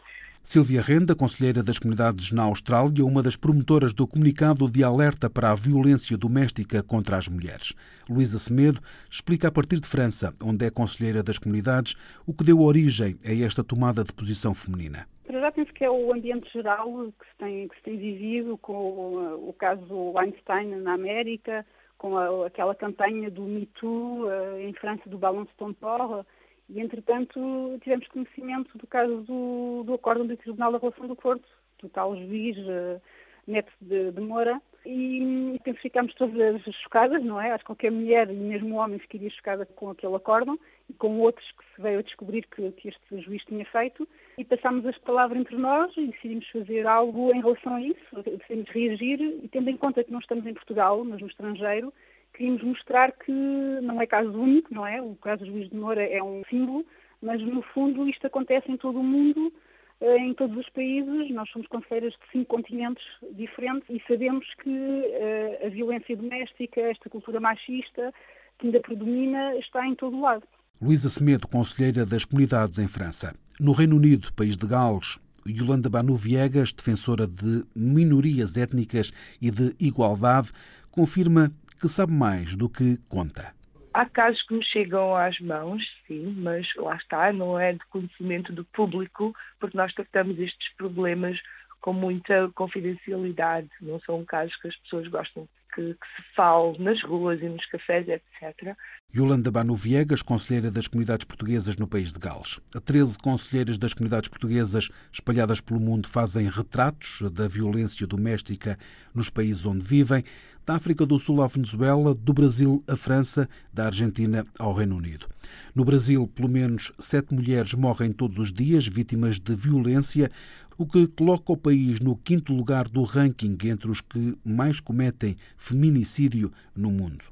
Silvia 0.45 0.81
Renda, 0.81 1.15
conselheira 1.15 1.63
das 1.63 1.79
comunidades 1.79 2.33
na 2.33 2.43
Austrália, 2.43 3.05
uma 3.05 3.23
das 3.23 3.37
promotoras 3.37 3.93
do 3.93 4.05
comunicado 4.05 4.69
de 4.69 4.83
alerta 4.83 5.29
para 5.29 5.51
a 5.51 5.55
violência 5.55 6.17
doméstica 6.17 6.83
contra 6.83 7.15
as 7.15 7.29
mulheres. 7.29 7.73
Luísa 8.09 8.37
Semedo 8.37 8.81
explica 9.09 9.47
a 9.47 9.51
partir 9.51 9.79
de 9.79 9.87
França, 9.87 10.33
onde 10.43 10.65
é 10.65 10.69
conselheira 10.69 11.23
das 11.23 11.39
comunidades, 11.39 11.95
o 12.27 12.33
que 12.33 12.43
deu 12.43 12.59
origem 12.59 13.15
a 13.25 13.31
esta 13.33 13.63
tomada 13.63 14.03
de 14.03 14.11
posição 14.11 14.53
feminina. 14.53 15.07
Para 15.25 15.39
já 15.39 15.49
penso 15.49 15.73
que 15.73 15.85
é 15.85 15.89
o 15.89 16.13
ambiente 16.13 16.51
geral 16.51 16.91
que 17.17 17.25
se 17.25 17.37
tem, 17.37 17.67
que 17.69 17.75
se 17.77 17.83
tem 17.83 17.97
vivido 17.97 18.57
com 18.57 19.47
o, 19.47 19.55
caso 19.57 20.11
Weinstein 20.13 20.75
na 20.81 20.93
América, 20.93 21.65
com 21.97 22.17
a, 22.17 22.47
aquela 22.47 22.75
campanha 22.75 23.31
do 23.31 23.43
Me 23.43 23.65
Too 23.79 24.25
uh, 24.25 24.59
em 24.59 24.73
França, 24.73 25.09
do 25.09 25.17
Ballon 25.17 25.45
de 25.45 25.73
Port, 25.75 26.25
e 26.73 26.79
entretanto 26.79 27.39
tivemos 27.81 28.07
conhecimento 28.07 28.75
do 28.77 28.87
caso 28.87 29.17
do, 29.21 29.83
do 29.85 29.93
acórdão 29.93 30.25
do 30.25 30.35
Tribunal 30.35 30.71
da 30.71 30.79
Relação 30.79 31.07
do 31.07 31.15
Porto, 31.15 31.47
do 31.79 31.87
tal 31.87 32.15
juiz 32.15 32.57
uh, 32.57 32.99
Neto 33.45 33.71
de, 33.79 34.11
de 34.11 34.21
Moura, 34.21 34.59
e, 34.85 35.59
e 35.65 35.73
ficámos 35.75 36.13
todas 36.15 36.61
chocadas, 36.81 37.23
não 37.23 37.39
é? 37.39 37.51
Acho 37.51 37.59
que 37.59 37.67
qualquer 37.67 37.91
mulher 37.91 38.29
e 38.29 38.33
mesmo 38.33 38.75
homem 38.75 38.99
ficaria 38.99 39.29
chocada 39.29 39.65
com 39.65 39.91
aquele 39.91 40.15
acórdão 40.15 40.59
e 40.89 40.93
com 40.93 41.19
outros 41.19 41.45
que 41.51 41.63
se 41.75 41.81
veio 41.81 41.99
a 41.99 42.01
descobrir 42.01 42.45
que, 42.47 42.71
que 42.71 42.89
este 42.89 43.21
juiz 43.21 43.43
tinha 43.45 43.65
feito 43.65 44.07
e 44.37 44.43
passámos 44.43 44.85
as 44.85 44.97
palavras 44.97 45.39
entre 45.39 45.55
nós 45.55 45.95
e 45.95 46.07
decidimos 46.07 46.47
fazer 46.49 46.85
algo 46.87 47.33
em 47.33 47.41
relação 47.41 47.75
a 47.75 47.81
isso, 47.81 48.23
decidimos 48.25 48.69
reagir 48.71 49.21
e 49.21 49.47
tendo 49.47 49.69
em 49.69 49.77
conta 49.77 50.03
que 50.03 50.11
não 50.11 50.19
estamos 50.19 50.45
em 50.45 50.53
Portugal, 50.53 51.03
mas 51.05 51.21
no 51.21 51.27
estrangeiro, 51.27 51.93
queríamos 52.33 52.63
mostrar 52.63 53.11
que 53.11 53.31
não 53.31 54.01
é 54.01 54.07
caso 54.07 54.31
único, 54.31 54.73
não 54.73 54.85
é? 54.85 55.01
O 55.01 55.15
caso 55.15 55.45
do 55.45 55.51
juiz 55.51 55.69
de 55.69 55.75
Moura 55.75 56.03
é 56.03 56.21
um 56.21 56.43
símbolo, 56.49 56.85
mas 57.21 57.41
no 57.41 57.61
fundo 57.61 58.07
isto 58.07 58.27
acontece 58.27 58.71
em 58.71 58.77
todo 58.77 58.99
o 58.99 59.03
mundo, 59.03 59.53
eh, 60.01 60.17
em 60.17 60.33
todos 60.33 60.57
os 60.57 60.69
países, 60.69 61.31
nós 61.31 61.49
somos 61.49 61.67
conselheiras 61.67 62.13
de 62.13 62.31
cinco 62.31 62.55
continentes 62.55 63.03
diferentes 63.31 63.87
e 63.89 64.01
sabemos 64.07 64.45
que 64.61 64.69
uh, 64.69 65.65
a 65.65 65.69
violência 65.69 66.17
doméstica, 66.17 66.81
esta 66.81 67.09
cultura 67.09 67.39
machista 67.39 68.13
que 68.59 68.67
ainda 68.67 68.81
predomina, 68.81 69.55
está 69.57 69.87
em 69.87 69.95
todo 69.95 70.17
o 70.17 70.21
lado. 70.21 70.43
Luísa 70.81 71.09
Semedo, 71.09 71.47
conselheira 71.47 72.05
das 72.05 72.25
comunidades 72.25 72.77
em 72.77 72.87
França. 72.87 73.33
No 73.59 73.71
Reino 73.71 73.95
Unido, 73.95 74.33
país 74.33 74.57
de 74.57 74.67
Gales, 74.67 75.19
Yolanda 75.47 75.89
Banu 75.89 76.15
Viegas, 76.15 76.73
defensora 76.73 77.27
de 77.27 77.63
minorias 77.75 78.57
étnicas 78.57 79.11
e 79.41 79.49
de 79.49 79.73
igualdade, 79.79 80.51
confirma 80.91 81.51
que 81.83 81.89
sabe 81.89 82.13
mais 82.13 82.55
do 82.55 82.69
que 82.69 82.97
conta. 83.09 83.53
Há 83.93 84.05
casos 84.05 84.41
que 84.43 84.53
nos 84.53 84.65
chegam 84.67 85.13
às 85.17 85.37
mãos, 85.41 85.83
sim, 86.07 86.33
mas 86.37 86.65
lá 86.77 86.95
está, 86.95 87.33
não 87.33 87.59
é 87.59 87.73
de 87.73 87.85
conhecimento 87.89 88.53
do 88.53 88.63
público, 88.63 89.35
porque 89.59 89.75
nós 89.75 89.93
tratamos 89.93 90.39
estes 90.39 90.73
problemas 90.77 91.37
com 91.81 91.91
muita 91.91 92.49
confidencialidade. 92.55 93.67
Não 93.81 93.99
são 93.99 94.23
casos 94.23 94.55
que 94.61 94.69
as 94.69 94.75
pessoas 94.77 95.09
gostam 95.09 95.45
que, 95.75 95.93
que, 95.93 96.07
se 96.15 96.35
fale 96.35 96.77
nas 96.79 97.03
ruas 97.03 97.41
e 97.41 97.49
nos 97.49 97.65
cafés, 97.65 98.07
etc. 98.07 98.77
Yolanda 99.13 99.51
Banu 99.51 99.75
Viegas, 99.75 100.21
conselheira 100.21 100.71
das 100.71 100.87
comunidades 100.87 101.25
portuguesas 101.25 101.75
no 101.75 101.87
país 101.87 102.13
de 102.13 102.19
Gales. 102.19 102.59
A 102.73 102.79
13 102.79 103.17
conselheiras 103.19 103.77
das 103.77 103.93
comunidades 103.93 104.29
portuguesas 104.29 104.89
espalhadas 105.11 105.59
pelo 105.59 105.79
mundo 105.79 106.07
fazem 106.07 106.47
retratos 106.49 107.21
da 107.31 107.47
violência 107.47 108.07
doméstica 108.07 108.77
nos 109.13 109.29
países 109.29 109.65
onde 109.65 109.83
vivem, 109.83 110.23
da 110.65 110.75
África 110.75 111.05
do 111.05 111.19
Sul 111.19 111.41
à 111.41 111.47
Venezuela, 111.47 112.13
do 112.13 112.33
Brasil 112.33 112.83
à 112.87 112.95
França, 112.95 113.49
da 113.73 113.85
Argentina 113.85 114.45
ao 114.57 114.73
Reino 114.73 114.95
Unido. 114.95 115.27
No 115.75 115.83
Brasil, 115.83 116.27
pelo 116.27 116.49
menos 116.49 116.91
sete 116.99 117.33
mulheres 117.33 117.73
morrem 117.73 118.11
todos 118.11 118.37
os 118.37 118.51
dias 118.51 118.87
vítimas 118.87 119.39
de 119.39 119.55
violência, 119.55 120.31
o 120.77 120.85
que 120.85 121.05
coloca 121.07 121.51
o 121.51 121.57
país 121.57 121.99
no 121.99 122.15
quinto 122.15 122.53
lugar 122.53 122.87
do 122.87 123.03
ranking 123.03 123.57
entre 123.65 123.91
os 123.91 124.01
que 124.01 124.35
mais 124.43 124.79
cometem 124.79 125.35
feminicídio 125.57 126.51
no 126.75 126.89
mundo. 126.89 127.25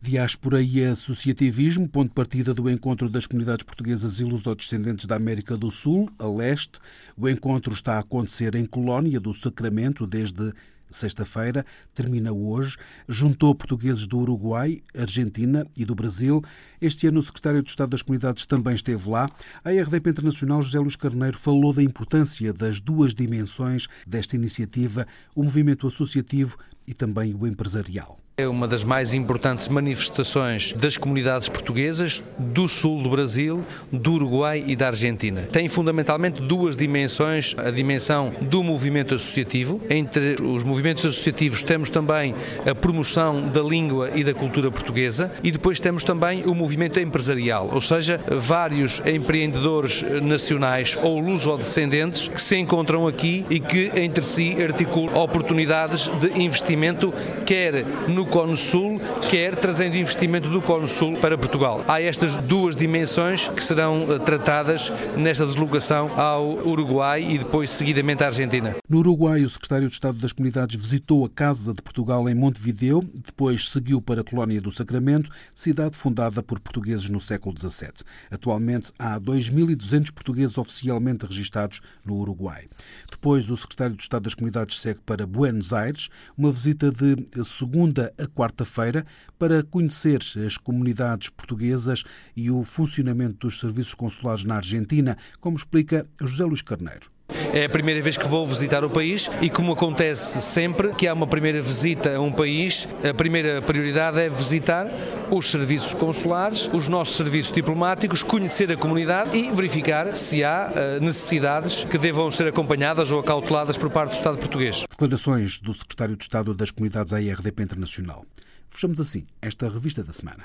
Diáspora 0.00 0.62
e 0.62 0.84
associativismo, 0.84 1.88
ponto 1.88 2.10
de 2.10 2.14
partida 2.14 2.54
do 2.54 2.70
encontro 2.70 3.10
das 3.10 3.26
comunidades 3.26 3.64
portuguesas 3.64 4.20
e 4.20 4.24
lusodescendentes 4.24 5.06
da 5.06 5.16
América 5.16 5.56
do 5.56 5.70
Sul, 5.70 6.08
a 6.18 6.26
leste. 6.26 6.78
O 7.16 7.28
encontro 7.28 7.72
está 7.72 7.94
a 7.94 8.00
acontecer 8.00 8.54
em 8.54 8.64
Colónia 8.64 9.18
do 9.18 9.34
Sacramento 9.34 10.06
desde 10.06 10.52
sexta-feira, 10.90 11.64
termina 11.94 12.32
hoje, 12.32 12.76
juntou 13.08 13.54
portugueses 13.54 14.06
do 14.06 14.18
Uruguai, 14.18 14.80
Argentina 14.96 15.66
e 15.76 15.84
do 15.84 15.94
Brasil. 15.94 16.42
Este 16.80 17.06
ano 17.06 17.20
o 17.20 17.22
secretário 17.22 17.62
de 17.62 17.70
Estado 17.70 17.90
das 17.90 18.02
Comunidades 18.02 18.46
também 18.46 18.74
esteve 18.74 19.08
lá. 19.08 19.28
A 19.64 19.70
RDP 19.70 20.10
Internacional, 20.10 20.62
José 20.62 20.78
Luís 20.78 20.96
Carneiro, 20.96 21.38
falou 21.38 21.72
da 21.72 21.82
importância 21.82 22.52
das 22.52 22.80
duas 22.80 23.14
dimensões 23.14 23.86
desta 24.06 24.36
iniciativa, 24.36 25.06
o 25.34 25.42
movimento 25.42 25.86
associativo 25.86 26.56
e 26.86 26.94
também 26.94 27.34
o 27.34 27.46
empresarial. 27.46 28.18
É 28.38 28.46
uma 28.46 28.68
das 28.68 28.84
mais 28.84 29.14
importantes 29.14 29.66
manifestações 29.66 30.74
das 30.74 30.98
comunidades 30.98 31.48
portuguesas 31.48 32.22
do 32.38 32.68
sul 32.68 33.02
do 33.02 33.08
Brasil, 33.08 33.64
do 33.90 34.12
Uruguai 34.12 34.62
e 34.66 34.76
da 34.76 34.88
Argentina. 34.88 35.48
Tem 35.50 35.70
fundamentalmente 35.70 36.42
duas 36.42 36.76
dimensões: 36.76 37.54
a 37.56 37.70
dimensão 37.70 38.34
do 38.42 38.62
movimento 38.62 39.14
associativo. 39.14 39.80
Entre 39.88 40.36
os 40.42 40.62
movimentos 40.62 41.06
associativos 41.06 41.62
temos 41.62 41.88
também 41.88 42.34
a 42.70 42.74
promoção 42.74 43.48
da 43.48 43.62
língua 43.62 44.10
e 44.14 44.22
da 44.22 44.34
cultura 44.34 44.70
portuguesa 44.70 45.32
e 45.42 45.50
depois 45.50 45.80
temos 45.80 46.04
também 46.04 46.42
o 46.44 46.54
movimento 46.54 47.00
empresarial, 47.00 47.70
ou 47.72 47.80
seja, 47.80 48.20
vários 48.28 49.00
empreendedores 49.06 50.04
nacionais 50.20 50.94
ou 51.02 51.18
lusodescendentes 51.20 52.28
que 52.28 52.42
se 52.42 52.56
encontram 52.58 53.08
aqui 53.08 53.46
e 53.48 53.58
que 53.58 53.90
entre 53.96 54.26
si 54.26 54.62
articulam 54.62 55.16
oportunidades 55.16 56.08
de 56.08 56.38
investimento, 56.42 57.14
quer 57.46 57.82
no 58.06 58.25
Cone 58.26 58.56
Sul, 58.56 59.00
quer 59.30 59.54
trazendo 59.56 59.96
investimento 59.96 60.48
do 60.48 60.60
Cone 60.60 60.88
Sul 60.88 61.16
para 61.16 61.38
Portugal. 61.38 61.84
Há 61.88 62.00
estas 62.00 62.36
duas 62.36 62.76
dimensões 62.76 63.48
que 63.48 63.62
serão 63.62 64.06
eh, 64.12 64.18
tratadas 64.18 64.92
nesta 65.16 65.46
deslocação 65.46 66.10
ao 66.18 66.66
Uruguai 66.66 67.22
e 67.22 67.38
depois 67.38 67.70
seguidamente 67.70 68.22
à 68.22 68.26
Argentina. 68.26 68.76
No 68.88 68.98
Uruguai, 68.98 69.42
o 69.42 69.48
secretário 69.48 69.88
de 69.88 69.94
Estado 69.94 70.18
das 70.18 70.32
Comunidades 70.32 70.76
visitou 70.76 71.24
a 71.24 71.30
Casa 71.30 71.72
de 71.72 71.82
Portugal 71.82 72.28
em 72.28 72.34
Montevideo, 72.34 73.02
depois 73.14 73.70
seguiu 73.70 74.00
para 74.02 74.20
a 74.20 74.24
Colónia 74.24 74.60
do 74.60 74.70
Sacramento, 74.70 75.30
cidade 75.54 75.96
fundada 75.96 76.42
por 76.42 76.60
portugueses 76.60 77.08
no 77.08 77.20
século 77.20 77.56
XVII. 77.58 78.04
Atualmente 78.30 78.92
há 78.98 79.18
2.200 79.20 80.12
portugueses 80.12 80.58
oficialmente 80.58 81.26
registados 81.26 81.80
no 82.04 82.16
Uruguai. 82.16 82.66
Depois, 83.10 83.50
o 83.50 83.56
secretário 83.56 83.96
de 83.96 84.02
Estado 84.02 84.24
das 84.24 84.34
Comunidades 84.34 84.80
segue 84.80 85.00
para 85.04 85.26
Buenos 85.26 85.72
Aires, 85.72 86.08
uma 86.36 86.50
visita 86.50 86.90
de 86.90 87.16
segunda 87.44 88.12
a 88.18 88.26
quarta-feira 88.26 89.04
para 89.38 89.62
conhecer 89.62 90.20
as 90.44 90.56
comunidades 90.56 91.28
portuguesas 91.28 92.04
e 92.34 92.50
o 92.50 92.64
funcionamento 92.64 93.46
dos 93.46 93.60
serviços 93.60 93.94
consulares 93.94 94.44
na 94.44 94.56
Argentina, 94.56 95.16
como 95.40 95.56
explica 95.56 96.06
José 96.20 96.44
Luís 96.44 96.62
Carneiro. 96.62 97.15
É 97.56 97.64
a 97.64 97.70
primeira 97.70 98.02
vez 98.02 98.18
que 98.18 98.28
vou 98.28 98.44
visitar 98.44 98.84
o 98.84 98.90
país 98.90 99.30
e, 99.40 99.48
como 99.48 99.72
acontece 99.72 100.42
sempre 100.42 100.90
que 100.90 101.08
há 101.08 101.14
uma 101.14 101.26
primeira 101.26 101.62
visita 101.62 102.14
a 102.14 102.20
um 102.20 102.30
país, 102.30 102.86
a 103.02 103.14
primeira 103.14 103.62
prioridade 103.62 104.20
é 104.20 104.28
visitar 104.28 104.86
os 105.30 105.50
serviços 105.50 105.94
consulares, 105.94 106.68
os 106.70 106.86
nossos 106.86 107.16
serviços 107.16 107.54
diplomáticos, 107.54 108.22
conhecer 108.22 108.70
a 108.70 108.76
comunidade 108.76 109.34
e 109.34 109.50
verificar 109.50 110.14
se 110.14 110.44
há 110.44 110.70
uh, 110.70 111.02
necessidades 111.02 111.84
que 111.84 111.96
devam 111.96 112.30
ser 112.30 112.48
acompanhadas 112.48 113.10
ou 113.10 113.20
acauteladas 113.20 113.78
por 113.78 113.88
parte 113.88 114.10
do 114.10 114.16
Estado 114.16 114.36
português. 114.36 114.84
Declarações 114.90 115.58
do 115.58 115.72
Secretário 115.72 116.14
de 116.14 116.24
Estado 116.24 116.52
das 116.52 116.70
Comunidades 116.70 117.14
à 117.14 117.22
IRDP 117.22 117.62
Internacional. 117.62 118.26
Fechamos 118.68 119.00
assim 119.00 119.24
esta 119.40 119.66
revista 119.70 120.04
da 120.04 120.12
semana. 120.12 120.44